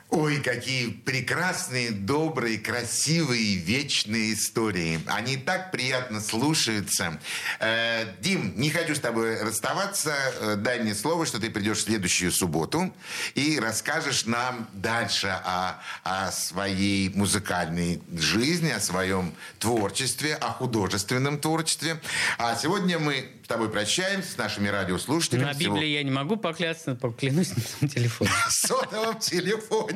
Ой, 0.09 0.41
какие 0.41 0.91
прекрасные, 0.91 1.91
добрые, 1.91 2.59
красивые, 2.59 3.57
вечные 3.57 4.35
истории. 4.35 5.01
Они 5.07 5.37
так 5.37 5.73
приятно 5.73 6.21
слушаются. 6.21 7.19
Э, 7.59 8.07
Дим, 8.21 8.55
не 8.57 8.71
хочу 8.71 8.95
с 8.95 9.01
тобой 9.01 9.43
расставаться. 9.43 10.15
Э, 10.41 10.55
дай 10.57 10.79
мне 10.79 10.95
слово, 10.95 11.27
что 11.27 11.41
ты 11.41 11.51
придешь 11.51 11.79
в 11.79 11.83
следующую 11.83 12.31
субботу 12.31 12.95
и 13.35 13.59
расскажешь 13.59 14.27
нам 14.27 14.69
дальше 14.75 15.27
о, 15.27 15.83
о 16.05 16.31
своей 16.31 17.09
музыкальной 17.09 18.01
жизни, 18.17 18.71
о 18.71 18.81
своем 18.81 19.35
творчестве, 19.59 20.37
о 20.37 20.53
художественном 20.53 21.39
творчестве. 21.41 22.01
А 22.39 22.55
сегодня 22.55 23.01
мы 23.01 23.33
с 23.43 23.49
тобой 23.49 23.71
прощаемся 23.71 24.33
с 24.33 24.37
нашими 24.37 24.69
радиослушателями. 24.69 25.45
На 25.47 25.53
Всего- 25.55 25.75
Библии 25.75 25.89
я 25.91 26.03
не 26.05 26.11
могу 26.11 26.37
поклясться, 26.37 26.95
поклянусь 26.95 27.51
на 27.81 27.89
телефоне. 27.89 28.31
сотовом 28.51 29.19
телефоне. 29.19 29.96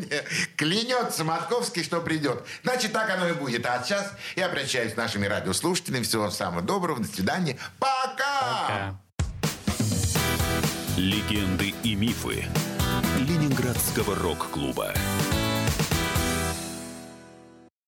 Клянется 0.57 1.25
Матковский, 1.25 1.83
что 1.83 2.01
придет. 2.01 2.45
Значит, 2.63 2.93
так 2.93 3.11
оно 3.11 3.29
и 3.29 3.33
будет. 3.33 3.67
А 3.67 3.83
сейчас 3.83 4.13
я 4.37 4.49
прощаюсь 4.49 4.95
с 4.95 4.97
нашими 4.97 5.27
радиослушателями. 5.27 6.03
Всего 6.03 6.23
вам 6.23 6.33
самого 6.33 6.63
доброго. 6.63 7.01
До 7.01 7.09
свидания. 7.09 7.59
Пока! 7.79 8.01
Пока. 8.17 9.01
Легенды 10.97 11.73
и 11.83 11.95
мифы 11.95 12.47
Ленинградского 13.19 14.15
рок-клуба. 14.17 14.93